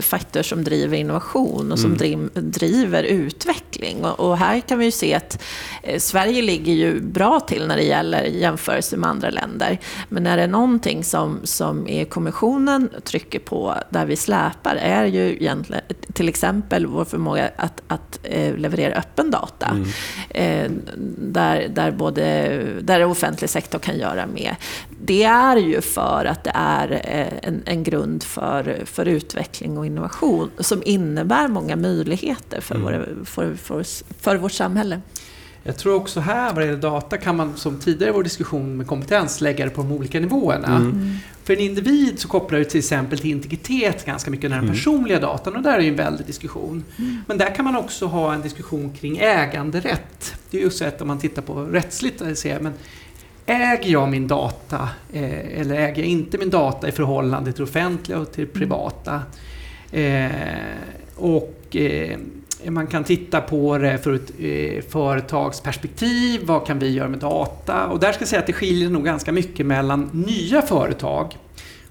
faktor 0.00 0.42
som 0.42 0.64
driver 0.64 0.96
innovation 0.96 1.72
och 1.72 1.78
som 1.78 1.94
mm. 1.94 2.30
driver 2.32 3.02
utveckling. 3.02 4.04
Och, 4.04 4.38
här 4.38 4.60
kan 4.60 4.78
vi 4.78 4.84
ju 4.84 4.90
se 4.90 5.14
att 5.14 5.42
eh, 5.82 5.98
Sverige 5.98 6.42
ligger 6.42 6.72
ju 6.72 7.00
bra 7.00 7.40
till 7.40 7.66
när 7.66 7.76
det 7.76 7.82
gäller 7.82 8.22
jämförelse 8.22 8.96
med 8.96 9.10
andra 9.10 9.30
länder. 9.30 9.78
Men 10.08 10.26
är 10.26 10.36
det 10.36 10.46
någonting 10.46 11.04
som, 11.04 11.40
som 11.44 11.86
EU-kommissionen 11.86 12.90
trycker 13.04 13.38
på 13.38 13.74
där 13.90 14.06
vi 14.06 14.16
släpar 14.16 14.76
är 14.76 15.04
ju 15.04 15.32
egentligen 15.32 15.82
till 16.12 16.28
exempel 16.28 16.86
vår 16.86 17.04
förmåga 17.04 17.50
att, 17.56 17.82
att 17.88 18.18
eh, 18.22 18.56
leverera 18.56 18.94
öppen 18.94 19.30
data. 19.30 19.66
Mm. 19.66 19.86
Eh, 20.30 20.70
där, 21.18 21.68
där, 21.68 21.90
både, 21.90 22.58
där 22.80 23.04
offentlig 23.04 23.50
sektor 23.50 23.78
kan 23.78 23.98
göra 23.98 24.26
mer. 24.26 24.56
Det 25.00 25.24
är 25.24 25.56
ju 25.56 25.80
för 25.80 26.24
att 26.24 26.44
det 26.44 26.52
är 26.54 27.00
en, 27.42 27.62
en 27.66 27.82
grund 27.82 28.22
för, 28.22 28.82
för 28.84 29.06
utveckling 29.06 29.45
och 29.78 29.86
innovation 29.86 30.50
som 30.58 30.82
innebär 30.84 31.48
många 31.48 31.76
möjligheter 31.76 32.60
för, 32.60 32.74
mm. 32.74 32.84
våra, 32.84 33.24
för, 33.24 33.54
för, 33.54 33.84
för 34.20 34.36
vårt 34.36 34.52
samhälle. 34.52 35.00
Jag 35.66 35.76
tror 35.76 35.94
också 35.94 36.20
här 36.20 36.52
vad 36.52 36.62
det 36.62 36.66
gäller 36.66 36.80
data 36.80 37.16
kan 37.16 37.36
man 37.36 37.56
som 37.56 37.78
tidigare 37.78 38.10
i 38.10 38.14
vår 38.14 38.22
diskussion 38.22 38.76
med 38.76 38.86
kompetens 38.86 39.40
lägga 39.40 39.64
det 39.64 39.70
på 39.70 39.82
de 39.82 39.92
olika 39.92 40.20
nivåerna. 40.20 40.76
Mm. 40.76 40.90
mm. 40.90 41.16
För 41.44 41.52
en 41.52 41.60
individ 41.60 42.18
så 42.18 42.28
kopplar 42.28 42.58
det 42.58 42.64
till 42.64 42.78
exempel 42.78 43.18
till 43.18 43.30
integritet 43.30 44.04
ganska 44.04 44.30
mycket 44.30 44.50
den 44.50 44.58
mm. 44.58 44.70
personliga 44.70 45.20
datan 45.20 45.56
och 45.56 45.62
där 45.62 45.78
är 45.78 45.80
ju 45.80 45.88
en 45.88 45.96
väldig 45.96 46.26
diskussion. 46.26 46.84
Mm. 46.98 47.18
Men 47.26 47.38
där 47.38 47.54
kan 47.54 47.64
man 47.64 47.76
också 47.76 48.06
ha 48.06 48.34
en 48.34 48.42
diskussion 48.42 48.92
kring 48.92 49.18
äganderätt. 49.18 50.34
Det 50.50 50.58
är 50.58 50.62
ju 50.62 50.70
så 50.70 50.84
att 50.84 51.00
om 51.00 51.08
man 51.08 51.18
tittar 51.18 51.42
på 51.42 51.64
rättsligt, 51.64 52.22
men 52.60 52.72
äger 53.46 53.90
jag 53.90 54.08
min 54.08 54.28
data 54.28 54.88
eh, 55.12 55.60
eller 55.60 55.74
äger 55.74 56.02
jag 56.02 56.10
inte 56.10 56.38
min 56.38 56.50
data 56.50 56.88
i 56.88 56.92
förhållande 56.92 57.52
till 57.52 57.62
offentliga 57.62 58.18
och 58.18 58.32
till 58.32 58.46
privata? 58.46 59.22
Eh, 59.92 60.30
och 61.16 61.76
eh, 61.76 62.18
man 62.70 62.86
kan 62.86 63.04
titta 63.04 63.40
på 63.40 63.78
det 63.78 63.98
för 63.98 64.12
ett 64.12 64.32
eh, 64.38 64.84
företagsperspektiv. 64.90 66.40
Vad 66.44 66.66
kan 66.66 66.78
vi 66.78 66.90
göra 66.90 67.08
med 67.08 67.18
data? 67.18 67.86
Och 67.86 68.00
där 68.00 68.12
ska 68.12 68.20
jag 68.20 68.28
säga 68.28 68.40
att 68.40 68.46
det 68.46 68.52
skiljer 68.52 68.90
nog 68.90 69.04
ganska 69.04 69.32
mycket 69.32 69.66
mellan 69.66 70.10
nya 70.12 70.62
företag 70.62 71.36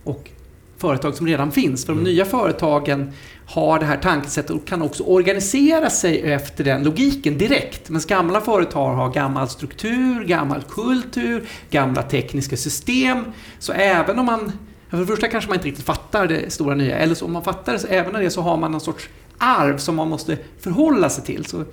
och 0.03 0.29
företag 0.77 1.15
som 1.15 1.27
redan 1.27 1.51
finns. 1.51 1.85
För 1.85 1.93
de 1.93 1.99
mm. 1.99 2.11
nya 2.13 2.25
företagen 2.25 3.11
har 3.45 3.79
det 3.79 3.85
här 3.85 3.97
tankesättet 3.97 4.51
och 4.51 4.67
kan 4.67 4.81
också 4.81 5.03
organisera 5.03 5.89
sig 5.89 6.21
efter 6.21 6.63
den 6.63 6.83
logiken 6.83 7.37
direkt. 7.37 7.89
Men 7.89 8.01
gamla 8.07 8.41
företag 8.41 8.95
har 8.95 9.09
gammal 9.09 9.49
struktur, 9.49 10.23
gammal 10.23 10.63
kultur, 10.63 11.47
gamla 11.69 12.01
tekniska 12.01 12.57
system. 12.57 13.23
Så 13.59 13.73
även 13.73 14.19
om 14.19 14.25
man 14.25 14.51
för 14.89 14.97
det 14.97 15.05
första 15.05 15.27
kanske 15.27 15.49
man 15.49 15.57
inte 15.57 15.67
riktigt 15.67 15.85
fattar 15.85 16.27
det 16.27 16.53
stora 16.53 16.75
nya, 16.75 16.97
eller 16.97 17.15
så 17.15 17.25
om 17.25 17.33
man 17.33 17.43
fattar 17.43 17.73
det, 17.73 17.79
så 17.79 17.87
även 17.87 18.13
det 18.13 18.29
så 18.29 18.41
har 18.41 18.57
man 18.57 18.71
någon 18.71 18.81
sorts 18.81 19.09
arv 19.37 19.77
som 19.77 19.95
man 19.95 20.09
måste 20.09 20.37
förhålla 20.59 21.09
sig 21.09 21.23
till. 21.23 21.45
Så 21.45 21.63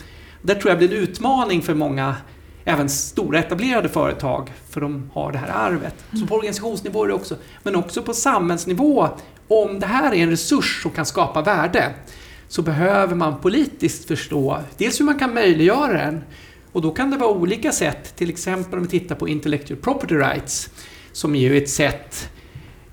där 0.42 0.54
tror 0.54 0.70
jag 0.70 0.78
blir 0.78 0.92
en 0.92 1.02
utmaning 1.02 1.62
för 1.62 1.74
många, 1.74 2.16
även 2.64 2.88
stora 2.88 3.38
etablerade 3.38 3.88
företag, 3.88 4.52
för 4.70 4.80
de 4.80 5.10
har 5.14 5.32
det 5.32 5.38
här 5.38 5.48
arvet. 5.48 5.94
Så 6.20 6.26
på 6.26 6.34
organisationsnivå 6.34 7.04
är 7.04 7.08
det 7.08 7.14
också, 7.14 7.36
men 7.62 7.76
också 7.76 8.02
på 8.02 8.14
samhällsnivå. 8.14 9.08
Om 9.48 9.80
det 9.80 9.86
här 9.86 10.12
är 10.12 10.16
en 10.16 10.30
resurs 10.30 10.82
som 10.82 10.90
kan 10.90 11.06
skapa 11.06 11.42
värde 11.42 11.94
så 12.48 12.62
behöver 12.62 13.14
man 13.14 13.40
politiskt 13.40 14.08
förstå 14.08 14.58
dels 14.78 15.00
hur 15.00 15.04
man 15.04 15.18
kan 15.18 15.34
möjliggöra 15.34 15.92
den 15.92 16.24
och 16.72 16.82
då 16.82 16.90
kan 16.90 17.10
det 17.10 17.16
vara 17.16 17.30
olika 17.30 17.72
sätt, 17.72 18.16
till 18.16 18.30
exempel 18.30 18.78
om 18.78 18.84
vi 18.84 19.00
tittar 19.00 19.14
på 19.14 19.28
intellectual 19.28 19.80
property 19.80 20.14
rights 20.14 20.70
som 21.12 21.34
är 21.34 21.40
ju 21.40 21.58
ett 21.58 21.70
sätt 21.70 22.28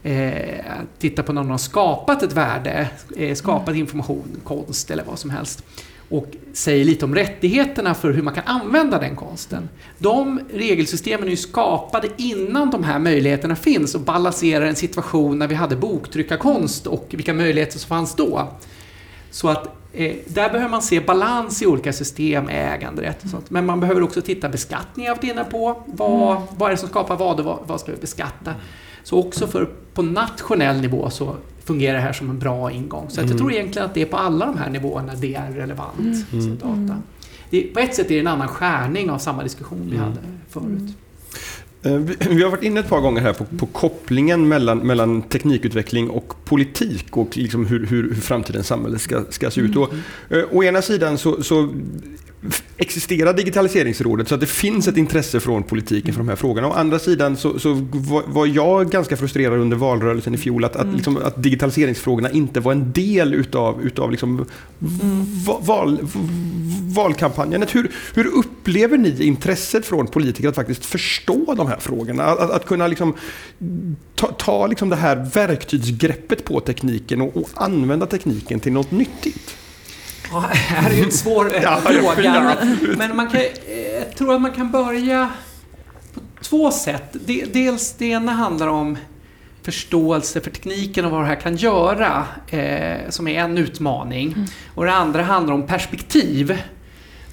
eh, 0.03 0.59
att 0.79 0.99
titta 0.99 1.23
på 1.23 1.33
när 1.33 1.41
någon 1.41 1.51
har 1.51 1.57
skapat 1.57 2.23
ett 2.23 2.33
värde, 2.33 2.89
eh, 3.17 3.35
skapat 3.35 3.75
information, 3.75 4.41
konst 4.43 4.91
eller 4.91 5.03
vad 5.03 5.19
som 5.19 5.29
helst 5.29 5.63
och 6.09 6.25
säger 6.53 6.85
lite 6.85 7.05
om 7.05 7.15
rättigheterna 7.15 7.93
för 7.93 8.11
hur 8.11 8.21
man 8.21 8.33
kan 8.33 8.43
använda 8.45 8.99
den 8.99 9.15
konsten. 9.15 9.69
De 9.97 10.39
regelsystemen 10.53 11.25
är 11.25 11.31
ju 11.31 11.37
skapade 11.37 12.07
innan 12.17 12.69
de 12.69 12.83
här 12.83 12.99
möjligheterna 12.99 13.55
finns 13.55 13.95
och 13.95 14.01
balanserar 14.01 14.65
en 14.65 14.75
situation 14.75 15.39
när 15.39 15.47
vi 15.47 15.55
hade 15.55 15.75
boktryckarkonst 15.75 16.87
och 16.87 17.07
vilka 17.09 17.33
möjligheter 17.33 17.79
som 17.79 17.87
fanns 17.87 18.15
då. 18.15 18.47
Så 19.31 19.49
att 19.49 19.65
eh, 19.93 20.15
där 20.27 20.49
behöver 20.49 20.69
man 20.69 20.81
se 20.81 20.99
balans 20.99 21.61
i 21.61 21.65
olika 21.65 21.93
system, 21.93 22.49
äganderätt 22.49 23.23
och 23.23 23.29
sånt. 23.29 23.49
Men 23.49 23.65
man 23.65 23.79
behöver 23.79 24.03
också 24.03 24.21
titta 24.21 24.49
beskattning, 24.49 25.05
jag 25.05 25.23
inne 25.23 25.43
på. 25.43 25.83
Vad, 25.85 26.31
Mm. 26.37 26.47
vad 26.57 26.67
är 26.67 26.71
det 26.71 26.77
som 26.79 26.89
skapar 26.89 27.15
vad 27.15 27.39
och 27.39 27.45
vad, 27.45 27.59
vad 27.67 27.79
ska 27.79 27.91
vi 27.91 27.97
beskatta? 27.97 28.53
Så 29.03 29.19
också 29.19 29.47
för 29.47 29.69
på 29.93 30.01
nationell 30.01 30.81
nivå 30.81 31.09
så 31.09 31.35
fungerar 31.69 31.93
det 31.95 32.01
här 32.03 32.13
som 32.13 32.29
en 32.29 32.39
bra 32.39 32.71
ingång. 32.71 33.05
Så 33.09 33.11
att 33.13 33.17
jag 33.17 33.25
Mm. 33.25 33.37
tror 33.37 33.51
egentligen 33.53 33.85
att 33.85 33.93
det 33.93 34.01
är 34.01 34.05
på 34.05 34.17
alla 34.17 34.45
de 34.45 34.57
här 34.57 34.69
nivåerna 34.69 35.13
det 35.15 35.35
är 35.35 35.51
relevant 35.51 35.99
Mm. 35.99 36.15
som 36.29 36.39
Mm. 36.39 36.87
data. 36.87 37.01
Det, 37.49 37.61
på 37.61 37.79
ett 37.79 37.95
sätt 37.95 38.05
är 38.05 38.13
det 38.13 38.19
en 38.19 38.27
annan 38.27 38.47
skärning 38.47 39.09
av 39.09 39.17
samma 39.17 39.43
diskussion 39.43 39.81
vi 39.89 39.95
Mm. 39.97 40.01
hade 40.09 40.19
förut. 40.49 40.95
Eh, 41.83 41.93
vi- 42.35 42.43
har 42.43 42.49
varit 42.51 42.63
inne 42.63 42.79
ett 42.79 42.89
par 42.89 43.01
gånger 43.01 43.21
här 43.21 43.33
på, 43.33 43.45
på 43.45 43.65
kopplingen 43.65 44.47
mellan, 44.47 44.77
mellan 44.77 45.21
teknikutveckling 45.21 46.09
och 46.09 46.33
politik 46.45 47.17
och 47.17 47.37
liksom 47.37 47.65
hur, 47.65 47.85
hur, 47.85 48.03
hur 48.13 48.21
framtidens 48.21 48.67
samhälle 48.67 48.99
ska, 48.99 49.23
ska 49.29 49.51
se 49.51 49.61
ut. 49.61 49.75
Och, 49.77 49.93
eh, 50.29 50.43
å 50.51 50.63
ena 50.63 50.81
sidan 50.81 51.17
så, 51.17 51.43
så 51.43 51.69
existerar 52.77 53.33
digitaliseringsrådet 53.33 54.27
så 54.27 54.35
att 54.35 54.41
det 54.41 54.47
finns 54.47 54.87
ett 54.87 54.97
intresse 54.97 55.39
från 55.39 55.63
politiken 55.63 56.13
för 56.13 56.19
de 56.19 56.29
här 56.29 56.35
frågorna. 56.35 56.67
Å 56.67 56.71
andra 56.71 56.99
sidan 56.99 57.37
så, 57.37 57.59
så 57.59 57.87
var, 58.27 58.45
jag 58.45 58.89
ganska 58.91 59.17
frustrerad 59.17 59.59
under 59.59 59.77
valrörelsen 59.77 60.33
i 60.33 60.37
fjol 60.37 60.65
att, 60.65 60.75
att, 60.75 60.93
liksom, 60.93 61.17
att 61.17 61.43
digitaliseringsfrågorna 61.43 62.29
inte 62.31 62.59
var 62.59 62.71
en 62.71 62.91
del 62.91 63.33
utav, 63.33 63.81
utav 63.81 64.11
liksom 64.11 64.45
va- 65.47 65.59
val, 65.61 65.99
valkampanjen. 66.95 67.65
Hur, 67.71 67.91
hur 68.13 68.27
upplever 68.27 68.97
ni 68.97 69.23
intresset 69.23 69.85
från 69.85 70.07
politiker 70.07 70.49
att 70.49 70.55
faktiskt 70.55 70.85
förstå 70.85 71.53
de 71.57 71.67
här 71.67 71.79
frågorna? 71.79 72.23
Att, 72.23 72.39
att, 72.39 72.51
att 72.51 72.65
kunna 72.65 72.87
liksom 72.87 73.13
ta, 74.15 74.27
ta 74.27 74.67
liksom 74.67 74.89
det 74.89 74.95
här 74.95 75.29
verktygsgreppet 75.33 76.45
på 76.45 76.59
tekniken 76.59 77.21
och, 77.21 77.37
och 77.37 77.49
använda 77.53 78.05
tekniken 78.05 78.59
till 78.59 78.71
något 78.71 78.91
nyttigt? 78.91 79.55
Ja, 80.31 80.39
här 80.39 80.89
är 80.89 80.95
ju 80.95 81.03
en 81.03 81.11
svår 81.11 81.51
Ja, 81.63 81.77
fråga. 81.83 82.55
Men, 82.61 82.97
men 82.97 83.15
man 83.15 83.29
kan, 83.29 83.39
eh, 83.39 83.79
jag 83.99 84.15
tror 84.15 84.35
att 84.35 84.41
man 84.41 84.51
kan 84.51 84.71
börja 84.71 85.29
på 86.13 86.21
två 86.41 86.71
sätt. 86.71 87.15
De, 87.25 87.45
dels 87.45 87.93
det 87.93 88.05
ena 88.05 88.31
handlar 88.31 88.67
om 88.67 88.97
förståelse 89.63 90.41
för 90.41 90.51
tekniken 90.51 91.05
och 91.05 91.11
vad 91.11 91.21
det 91.21 91.27
här 91.27 91.35
kan 91.35 91.55
göra, 91.55 92.25
eh, 92.49 93.09
som 93.09 93.27
är 93.27 93.39
en 93.39 93.57
utmaning. 93.57 94.35
Och 94.75 94.85
det 94.85 94.93
andra 94.93 95.23
handlar 95.23 95.53
om 95.53 95.67
perspektiv. 95.67 96.61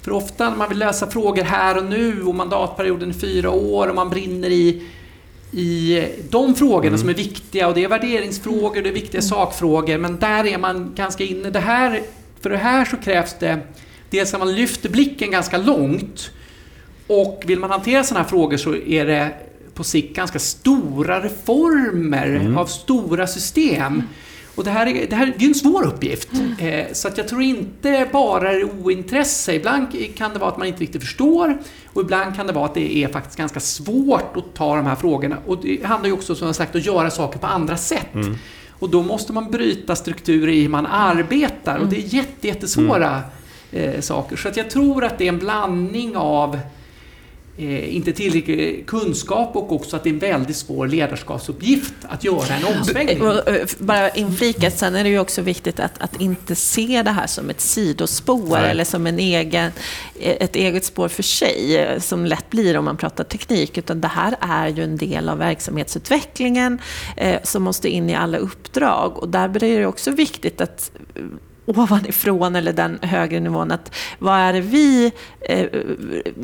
För 0.01 0.11
ofta 0.11 0.49
när 0.49 0.57
man 0.57 0.69
vill 0.69 0.77
lösa 0.77 1.07
frågor 1.07 1.43
här 1.43 1.77
och 1.77 1.85
nu 1.85 2.23
och 2.23 2.35
mandatperioden 2.35 3.09
är 3.09 3.13
fyra 3.13 3.49
år 3.49 3.87
och 3.87 3.95
man 3.95 4.09
brinner 4.09 4.49
i 4.49 4.87
i 5.51 6.05
de 6.29 6.55
frågorna 6.55 6.97
som 6.97 7.09
är 7.09 7.13
viktiga 7.13 7.67
och 7.67 7.73
det 7.73 7.83
är 7.83 7.87
värderingsfrågor, 7.87 8.81
det 8.81 8.89
är 8.89 8.93
viktiga 8.93 9.21
sakfrågor 9.21 9.97
men 9.97 10.19
där 10.19 10.45
är 10.45 10.57
man 10.57 10.91
ganska 10.95 11.23
inne. 11.23 11.49
Det 11.49 11.59
här, 11.59 12.01
för 12.41 12.49
det 12.49 12.57
här 12.57 12.85
så 12.85 12.97
krävs 12.97 13.35
det 13.39 13.59
dels 14.09 14.33
att 14.33 14.39
man 14.39 14.55
lyfter 14.55 14.89
blicken 14.89 15.31
ganska 15.31 15.57
långt 15.57 16.31
och 17.07 17.43
vill 17.45 17.59
man 17.59 17.69
hantera 17.69 18.03
sådana 18.03 18.23
här 18.23 18.29
frågor 18.29 18.57
så 18.57 18.75
är 18.75 19.05
det 19.05 19.33
på 19.73 19.83
sikt 19.83 20.15
ganska 20.15 20.39
stora 20.39 21.23
reformer 21.23 22.55
av 22.57 22.65
stora 22.65 23.27
system. 23.27 24.03
Och 24.55 24.63
det 24.63 24.71
här 24.71 24.87
är, 24.87 25.07
det 25.09 25.15
här 25.15 25.33
det 25.37 25.45
är 25.45 25.47
en 25.47 25.55
svår 25.55 25.87
uppgift. 25.87 26.29
Eh, 26.59 26.85
så 26.93 27.07
att 27.07 27.17
jag 27.17 27.27
tror 27.27 27.41
inte 27.41 28.07
bara 28.11 28.51
det 28.51 28.59
är 28.59 28.63
ointresse. 28.63 29.53
Ibland 29.53 29.87
kan 30.15 30.33
det 30.33 30.39
vara 30.39 30.49
att 30.51 30.57
man 30.57 30.67
inte 30.67 30.79
riktigt 30.79 31.01
förstår 31.01 31.57
och 31.93 32.01
ibland 32.01 32.35
kan 32.35 32.47
det 32.47 32.53
vara 32.53 32.65
att 32.65 32.73
det 32.73 32.97
är 32.97 33.07
faktiskt 33.07 33.37
ganska 33.37 33.59
svårt 33.59 34.37
att 34.37 34.53
ta 34.53 34.75
de 34.75 34.85
här 34.85 34.95
frågorna. 34.95 35.37
Och 35.45 35.61
det 35.61 35.85
handlar 35.85 36.07
ju 36.07 36.13
också 36.13 36.35
som 36.35 36.47
jag 36.47 36.55
sagt 36.55 36.75
att 36.75 36.85
göra 36.85 37.11
saker 37.11 37.39
på 37.39 37.47
andra 37.47 37.77
sätt. 37.77 38.07
Och 38.79 38.89
då 38.89 39.03
måste 39.03 39.33
man 39.33 39.51
bryta 39.51 39.95
strukturer 39.95 40.53
i 40.53 40.61
hur 40.61 40.69
man 40.69 40.85
arbetar. 40.85 41.77
Och 41.77 41.87
det 41.87 41.97
är 41.97 42.15
jätte, 42.15 42.47
jättesvåra 42.47 43.21
eh, 43.71 44.01
saker. 44.01 44.35
Så 44.35 44.47
att 44.47 44.57
jag 44.57 44.69
tror 44.69 45.03
att 45.03 45.17
det 45.17 45.23
är 45.23 45.29
en 45.29 45.39
blandning 45.39 46.17
av 46.17 46.59
eh, 47.57 47.95
inte 47.95 48.13
tillräcklig 48.13 48.85
kunskap 48.87 49.55
och 49.55 49.71
också 49.71 49.95
att 49.95 50.03
det 50.03 50.09
är 50.09 50.13
en 50.13 50.19
väldigt 50.19 50.55
svår 50.55 50.87
ledarskapsuppgift 50.87 51.93
att 52.01 52.23
göra 52.23 52.55
en 52.55 52.77
omsvängning. 52.77 53.17
Eh, 53.17 53.67
Bara 53.77 54.09
inflikat, 54.09 54.77
sen 54.77 54.95
är 54.95 55.03
det 55.03 55.09
ju 55.09 55.19
också 55.19 55.41
viktigt 55.41 55.79
att, 55.79 56.01
att 56.01 56.21
inte 56.21 56.55
se 56.55 57.01
det 57.03 57.11
här 57.11 57.27
som 57.27 57.49
ett 57.49 57.61
sidospår 57.61 58.49
Nej. 58.49 58.71
eller 58.71 58.83
som 58.83 59.07
en 59.07 59.19
egen, 59.19 59.71
eh, 60.19 60.35
ett 60.39 60.55
eget 60.55 60.85
spår 60.85 61.07
för 61.07 61.23
sig, 61.23 61.77
eh, 61.77 61.99
som 61.99 62.25
lätt 62.25 62.49
blir 62.49 62.77
om 62.77 62.85
man 62.85 62.97
pratar 62.97 63.23
teknik, 63.23 63.77
utan 63.77 64.01
det 64.01 64.07
här 64.07 64.35
är 64.39 64.67
ju 64.67 64.83
en 64.83 64.97
del 64.97 65.29
av 65.29 65.37
verksamhetsutvecklingen 65.37 66.79
eh, 67.17 67.39
som 67.43 67.63
måste 67.63 67.89
in 67.89 68.09
i 68.09 68.15
alla 68.15 68.37
uppdrag. 68.37 69.17
Och 69.17 69.29
där 69.29 69.47
blir 69.47 69.79
det 69.79 69.85
också 69.85 70.11
viktigt 70.11 70.61
att 70.61 70.91
ovanifrån 71.67 72.55
eller 72.55 72.73
den 72.73 72.99
högre 73.01 73.39
nivån, 73.39 73.71
att 73.71 73.95
vad 74.19 74.39
är 74.39 74.53
det 74.53 74.61
vi 74.61 75.11
eh, 75.39 75.65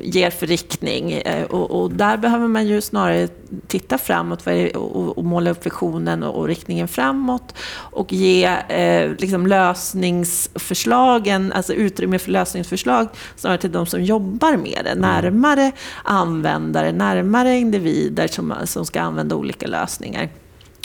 ger 0.02 0.30
för 0.30 0.48
riktning? 0.48 1.12
Eh, 1.12 1.44
och, 1.44 1.82
och 1.82 1.92
där 1.92 2.18
behöver 2.18 2.48
man 2.48 2.68
ju 2.68 2.82
snarare 2.82 3.28
titta 3.68 3.98
framåt 3.98 4.46
det, 4.46 4.72
och, 4.72 5.18
och 5.18 5.24
måla 5.24 5.52
upp 5.52 5.66
visionen 5.66 6.24
och, 6.24 6.36
och 6.36 6.48
riktningen 6.48 6.88
framåt 6.88 7.56
och 7.76 8.14
ge 8.14 8.46
eh, 8.70 9.12
liksom 9.18 9.48
lösningsförslagen, 9.48 11.54
alltså 11.54 11.74
utrymme 11.74 12.20
för 12.20 12.32
lösningsförslag 12.32 13.08
snarare 13.36 13.58
till 13.58 13.72
de 13.72 13.86
som 13.86 14.04
jobbar 14.04 14.58
med 14.58 14.82
det, 14.84 14.96
närmare 14.96 15.72
användare, 16.04 16.92
närmare 16.92 17.58
individer 17.58 18.28
som, 18.28 18.54
som 18.64 18.86
ska 18.86 19.02
använda 19.02 19.36
olika 19.36 19.68
lösningar. 19.68 20.30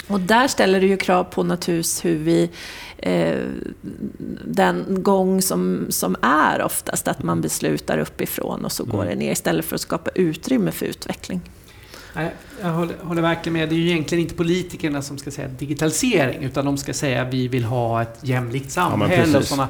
Och 0.09 0.19
där 0.19 0.47
ställer 0.47 0.81
det 0.81 0.87
ju 0.87 0.97
krav 0.97 1.23
på 1.23 1.43
naturligtvis 1.43 2.05
hur 2.05 2.17
vi, 2.17 2.49
eh, 2.97 3.37
den 4.45 5.03
gång 5.03 5.41
som, 5.41 5.85
som 5.89 6.15
är 6.21 6.61
oftast, 6.61 7.07
att 7.07 7.23
man 7.23 7.41
beslutar 7.41 7.97
uppifrån 7.97 8.65
och 8.65 8.71
så 8.71 8.83
går 8.83 9.05
det 9.05 9.15
ner 9.15 9.31
istället 9.31 9.65
för 9.65 9.75
att 9.75 9.81
skapa 9.81 10.11
utrymme 10.15 10.71
för 10.71 10.85
utveckling. 10.85 11.41
Nej, 12.13 12.31
jag 12.61 12.69
håller, 12.69 12.95
håller 13.03 13.21
verkligen 13.21 13.53
med. 13.53 13.69
Det 13.69 13.75
är 13.75 13.77
ju 13.77 13.89
egentligen 13.89 14.21
inte 14.21 14.35
politikerna 14.35 15.01
som 15.01 15.17
ska 15.17 15.31
säga 15.31 15.47
digitalisering 15.47 16.43
utan 16.43 16.65
de 16.65 16.77
ska 16.77 16.93
säga 16.93 17.21
att 17.21 17.33
vi 17.33 17.47
vill 17.47 17.63
ha 17.63 18.01
ett 18.01 18.19
jämlikt 18.21 18.71
samhälle. 18.71 19.23
och 19.23 19.33
precis. 19.33 19.49
såna. 19.49 19.67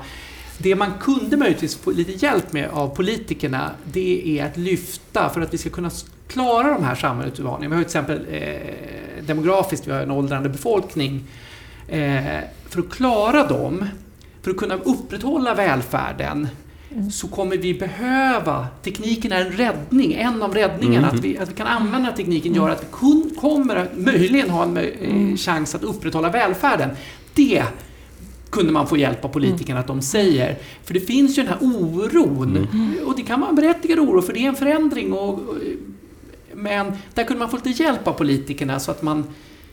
Det 0.58 0.76
man 0.76 0.94
kunde 1.02 1.38
möjligtvis 1.38 1.76
få 1.76 1.92
lite 1.92 2.12
hjälp 2.26 2.54
med 2.54 2.70
av 2.70 2.96
politikerna 2.96 3.72
det 3.84 4.40
är 4.40 4.46
att 4.46 4.58
lyfta 4.58 5.30
för 5.30 5.42
att 5.42 5.54
vi 5.54 5.58
ska 5.58 5.70
kunna 5.70 5.92
klara 6.28 6.74
de 6.74 6.84
här 6.84 6.96
samhällsutmaningarna. 6.96 7.76
Vi 7.76 7.76
har 7.76 7.90
till 7.90 8.00
exempel 8.00 8.26
eh, 8.32 9.09
demografiskt, 9.30 9.88
vi 9.88 9.92
har 9.92 10.02
en 10.02 10.12
åldrande 10.12 10.50
befolkning. 10.50 11.24
Eh, 11.88 12.40
för 12.70 12.80
att 12.80 12.90
klara 12.90 13.48
dem, 13.48 13.86
för 14.42 14.52
att 14.52 14.58
kunna 14.58 14.76
upprätthålla 14.76 15.54
välfärden 15.54 16.48
så 17.12 17.28
kommer 17.28 17.58
vi 17.58 17.74
behöva, 17.74 18.68
tekniken 18.84 19.32
är 19.32 19.46
en 19.46 19.52
räddning, 19.52 20.14
en 20.14 20.44
av 20.44 20.54
räddningarna. 20.54 21.08
Mm. 21.08 21.20
Att, 21.20 21.26
vi, 21.26 21.38
att 21.38 21.50
vi 21.50 21.54
kan 21.54 21.68
använda 21.68 22.12
tekniken 22.12 22.54
gör 22.54 22.70
att 22.70 22.84
vi 22.84 22.88
kun, 22.92 23.36
kommer 23.40 23.76
att 23.76 23.98
möjligen 23.98 24.50
ha 24.50 24.64
en 24.64 24.78
eh, 24.78 25.36
chans 25.36 25.76
att 25.76 25.84
upprätthålla 25.84 26.30
välfärden. 26.30 26.90
Det 27.34 27.64
kunde 28.50 28.72
man 28.72 28.88
få 28.88 28.98
hjälp 28.98 29.26
av 29.26 29.30
politikerna 29.30 29.80
att 29.80 29.88
de 29.88 30.02
säger. 30.02 30.58
För 30.84 30.94
det 30.94 31.00
finns 31.00 31.38
ju 31.38 31.44
den 31.44 31.52
här 31.52 31.58
oron. 31.62 32.68
Och 33.06 33.14
det 33.18 33.24
kan 33.24 33.40
vara 33.40 33.50
en 33.50 33.56
berättigad 33.56 34.00
oro 34.00 34.22
för 34.22 34.34
det 34.34 34.40
är 34.40 34.48
en 34.48 34.56
förändring. 34.56 35.14
Och, 35.14 35.34
och, 35.34 35.56
men 36.62 36.98
där 37.14 37.24
kunde 37.24 37.40
man 37.40 37.50
få 37.50 37.58
lite 37.58 37.84
hjälp 37.84 38.08
av 38.08 38.14
politikerna 38.14 38.80
så 38.80 38.92
att 38.92 39.02
man 39.02 39.28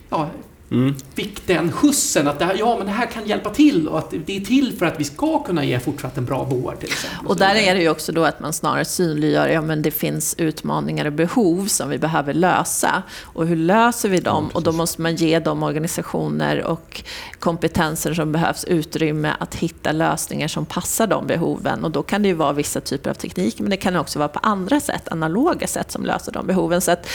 ja, 0.09 0.29
Mm. 0.71 0.95
fick 1.13 1.47
den 1.47 1.71
skjutsen 1.71 2.27
att 2.27 2.39
det 2.39 2.45
här, 2.45 2.55
ja, 2.59 2.75
men 2.77 2.85
det 2.85 2.91
här 2.91 3.05
kan 3.05 3.27
hjälpa 3.27 3.49
till 3.49 3.87
och 3.87 3.97
att 3.97 4.13
det 4.25 4.37
är 4.37 4.41
till 4.41 4.77
för 4.77 4.85
att 4.85 4.99
vi 4.99 5.03
ska 5.03 5.43
kunna 5.43 5.65
ge 5.65 5.79
fortsatt 5.79 6.17
en 6.17 6.25
bra 6.25 6.43
vård. 6.43 6.79
Till 6.79 6.89
exempel. 6.89 7.27
Och 7.27 7.37
där 7.37 7.55
är 7.55 7.75
det 7.75 7.81
ju 7.81 7.89
också 7.89 8.11
då 8.11 8.23
att 8.23 8.39
man 8.39 8.53
snarare 8.53 8.85
synliggör, 8.85 9.47
ja 9.47 9.61
men 9.61 9.81
det 9.81 9.91
finns 9.91 10.35
utmaningar 10.37 11.05
och 11.05 11.13
behov 11.13 11.65
som 11.67 11.89
vi 11.89 11.97
behöver 11.97 12.33
lösa. 12.33 13.03
Och 13.21 13.47
hur 13.47 13.55
löser 13.55 14.09
vi 14.09 14.19
dem? 14.19 14.49
och 14.53 14.63
då 14.63 14.71
måste 14.71 15.01
man 15.01 15.15
ge 15.15 15.39
de 15.39 15.63
organisationer 15.63 16.63
och 16.63 17.03
kompetenser 17.39 18.13
som 18.13 18.31
behövs 18.31 18.63
utrymme 18.63 19.33
att 19.39 19.55
hitta 19.55 19.91
lösningar 19.91 20.47
som 20.47 20.65
passar 20.65 21.07
de 21.07 21.27
behoven. 21.27 21.85
Och 21.85 21.91
då 21.91 22.03
kan 22.03 22.21
det 22.21 22.27
ju 22.27 22.33
vara 22.33 22.53
vissa 22.53 22.81
typer 22.81 23.09
av 23.09 23.13
teknik, 23.13 23.59
men 23.59 23.69
det 23.69 23.77
kan 23.77 23.95
också 23.95 24.19
vara 24.19 24.29
på 24.29 24.39
andra 24.39 24.79
sätt, 24.79 25.07
analoga 25.07 25.67
sätt 25.67 25.91
som 25.91 26.05
löser 26.05 26.31
de 26.31 26.47
behoven. 26.47 26.81
Så 26.81 26.91
att, 26.91 27.07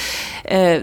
eh, 0.44 0.82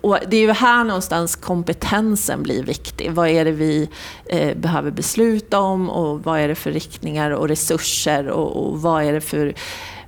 och 0.00 0.18
det 0.28 0.36
är 0.36 0.40
ju 0.40 0.52
här 0.52 0.84
någonstans 0.84 1.36
kompetensen 1.78 2.42
blir 2.42 2.62
viktig. 2.62 3.12
Vad 3.12 3.28
är 3.28 3.44
det 3.44 3.52
vi 3.52 3.88
eh, 4.26 4.56
behöver 4.56 4.90
besluta 4.90 5.60
om 5.60 5.90
och 5.90 6.24
vad 6.24 6.40
är 6.40 6.48
det 6.48 6.54
för 6.54 6.72
riktningar 6.72 7.30
och 7.30 7.48
resurser 7.48 8.28
och, 8.28 8.66
och 8.66 8.82
vad 8.82 9.04
är 9.04 9.12
det 9.12 9.20
för 9.20 9.54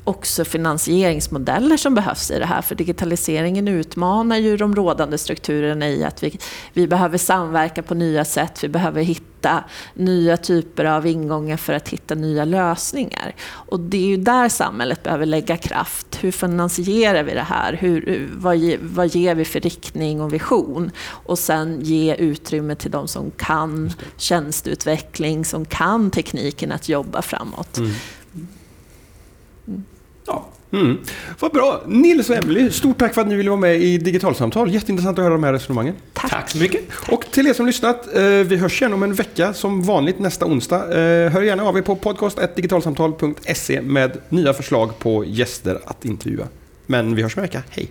också 0.05 0.45
finansieringsmodeller 0.45 1.77
som 1.77 1.95
behövs 1.95 2.31
i 2.31 2.39
det 2.39 2.47
här. 2.47 2.63
För 2.63 2.75
digitaliseringen 2.75 3.69
utmanar 3.69 4.37
ju 4.37 4.57
de 4.57 4.75
rådande 4.75 5.19
strukturerna 5.19 5.89
i 5.89 6.05
att 6.05 6.23
vi, 6.23 6.39
vi 6.73 6.87
behöver 6.87 7.19
samverka 7.19 7.83
på 7.83 7.95
nya 7.95 8.25
sätt. 8.25 8.65
Vi 8.65 8.69
behöver 8.69 9.03
hitta 9.03 9.65
nya 9.95 10.37
typer 10.37 10.85
av 10.85 11.07
ingångar 11.07 11.57
för 11.57 11.73
att 11.73 11.89
hitta 11.89 12.15
nya 12.15 12.45
lösningar. 12.45 13.35
Och 13.43 13.81
det 13.81 13.97
är 13.97 14.07
ju 14.07 14.17
där 14.17 14.49
samhället 14.49 15.03
behöver 15.03 15.27
lägga 15.27 15.57
kraft. 15.57 16.19
Hur 16.21 16.33
finansierar 16.33 17.23
vi 17.23 17.35
det 17.35 17.43
här? 17.43 17.73
Hur, 17.73 18.29
vad, 18.33 18.59
vad 18.81 19.07
ger 19.07 19.35
vi 19.35 19.45
för 19.45 19.61
riktning 19.61 20.21
och 20.21 20.35
vision? 20.35 20.91
Och 21.07 21.39
sen 21.39 21.81
ge 21.81 22.15
utrymme 22.15 22.75
till 22.75 22.91
de 22.91 23.09
som 23.09 23.31
kan 23.31 23.93
tjänsteutveckling, 24.17 25.45
som 25.45 25.65
kan 25.65 26.11
tekniken 26.11 26.73
att 26.73 26.89
jobba 26.89 27.23
framåt. 27.23 27.79
Mm. 27.79 27.91
Ja. 30.27 30.47
Mm. 30.73 30.99
Vad 31.39 31.53
bra! 31.53 31.83
Nils 31.87 32.31
och 32.31 32.37
Emelie, 32.37 32.71
stort 32.71 32.99
tack 32.99 33.15
för 33.15 33.21
att 33.21 33.27
ni 33.27 33.35
ville 33.35 33.51
vara 33.51 33.61
med 33.61 33.77
i 33.77 33.99
Digitalsamtal. 33.99 34.71
Jätteintressant 34.71 35.19
att 35.19 35.23
höra 35.25 35.35
de 35.35 35.45
här 35.45 35.53
resonemangen. 35.53 35.95
Tack, 36.13 36.31
tack 36.31 36.51
så 36.51 36.59
mycket! 36.59 36.81
Och 37.09 37.25
till 37.31 37.47
er 37.47 37.53
som 37.53 37.67
lyssnat, 37.67 38.17
eh, 38.17 38.23
vi 38.23 38.57
hörs 38.57 38.83
igen 38.83 38.93
om 38.93 39.03
en 39.03 39.15
vecka 39.15 39.55
som 39.55 39.83
vanligt 39.83 40.19
nästa 40.19 40.47
onsdag. 40.47 40.77
Eh, 40.77 41.31
hör 41.31 41.43
gärna 41.43 41.63
av 41.63 41.79
er 41.79 41.83
på 41.83 41.97
podcast.digitalsamtal.se 41.97 43.83
med 43.83 44.19
nya 44.29 44.53
förslag 44.53 44.99
på 44.99 45.25
gäster 45.25 45.81
att 45.85 46.05
intervjua. 46.05 46.49
Men 46.87 47.15
vi 47.15 47.23
hörs 47.23 47.37
om 47.37 47.41
en 47.41 47.47
vecka. 47.47 47.63
Hej! 47.71 47.91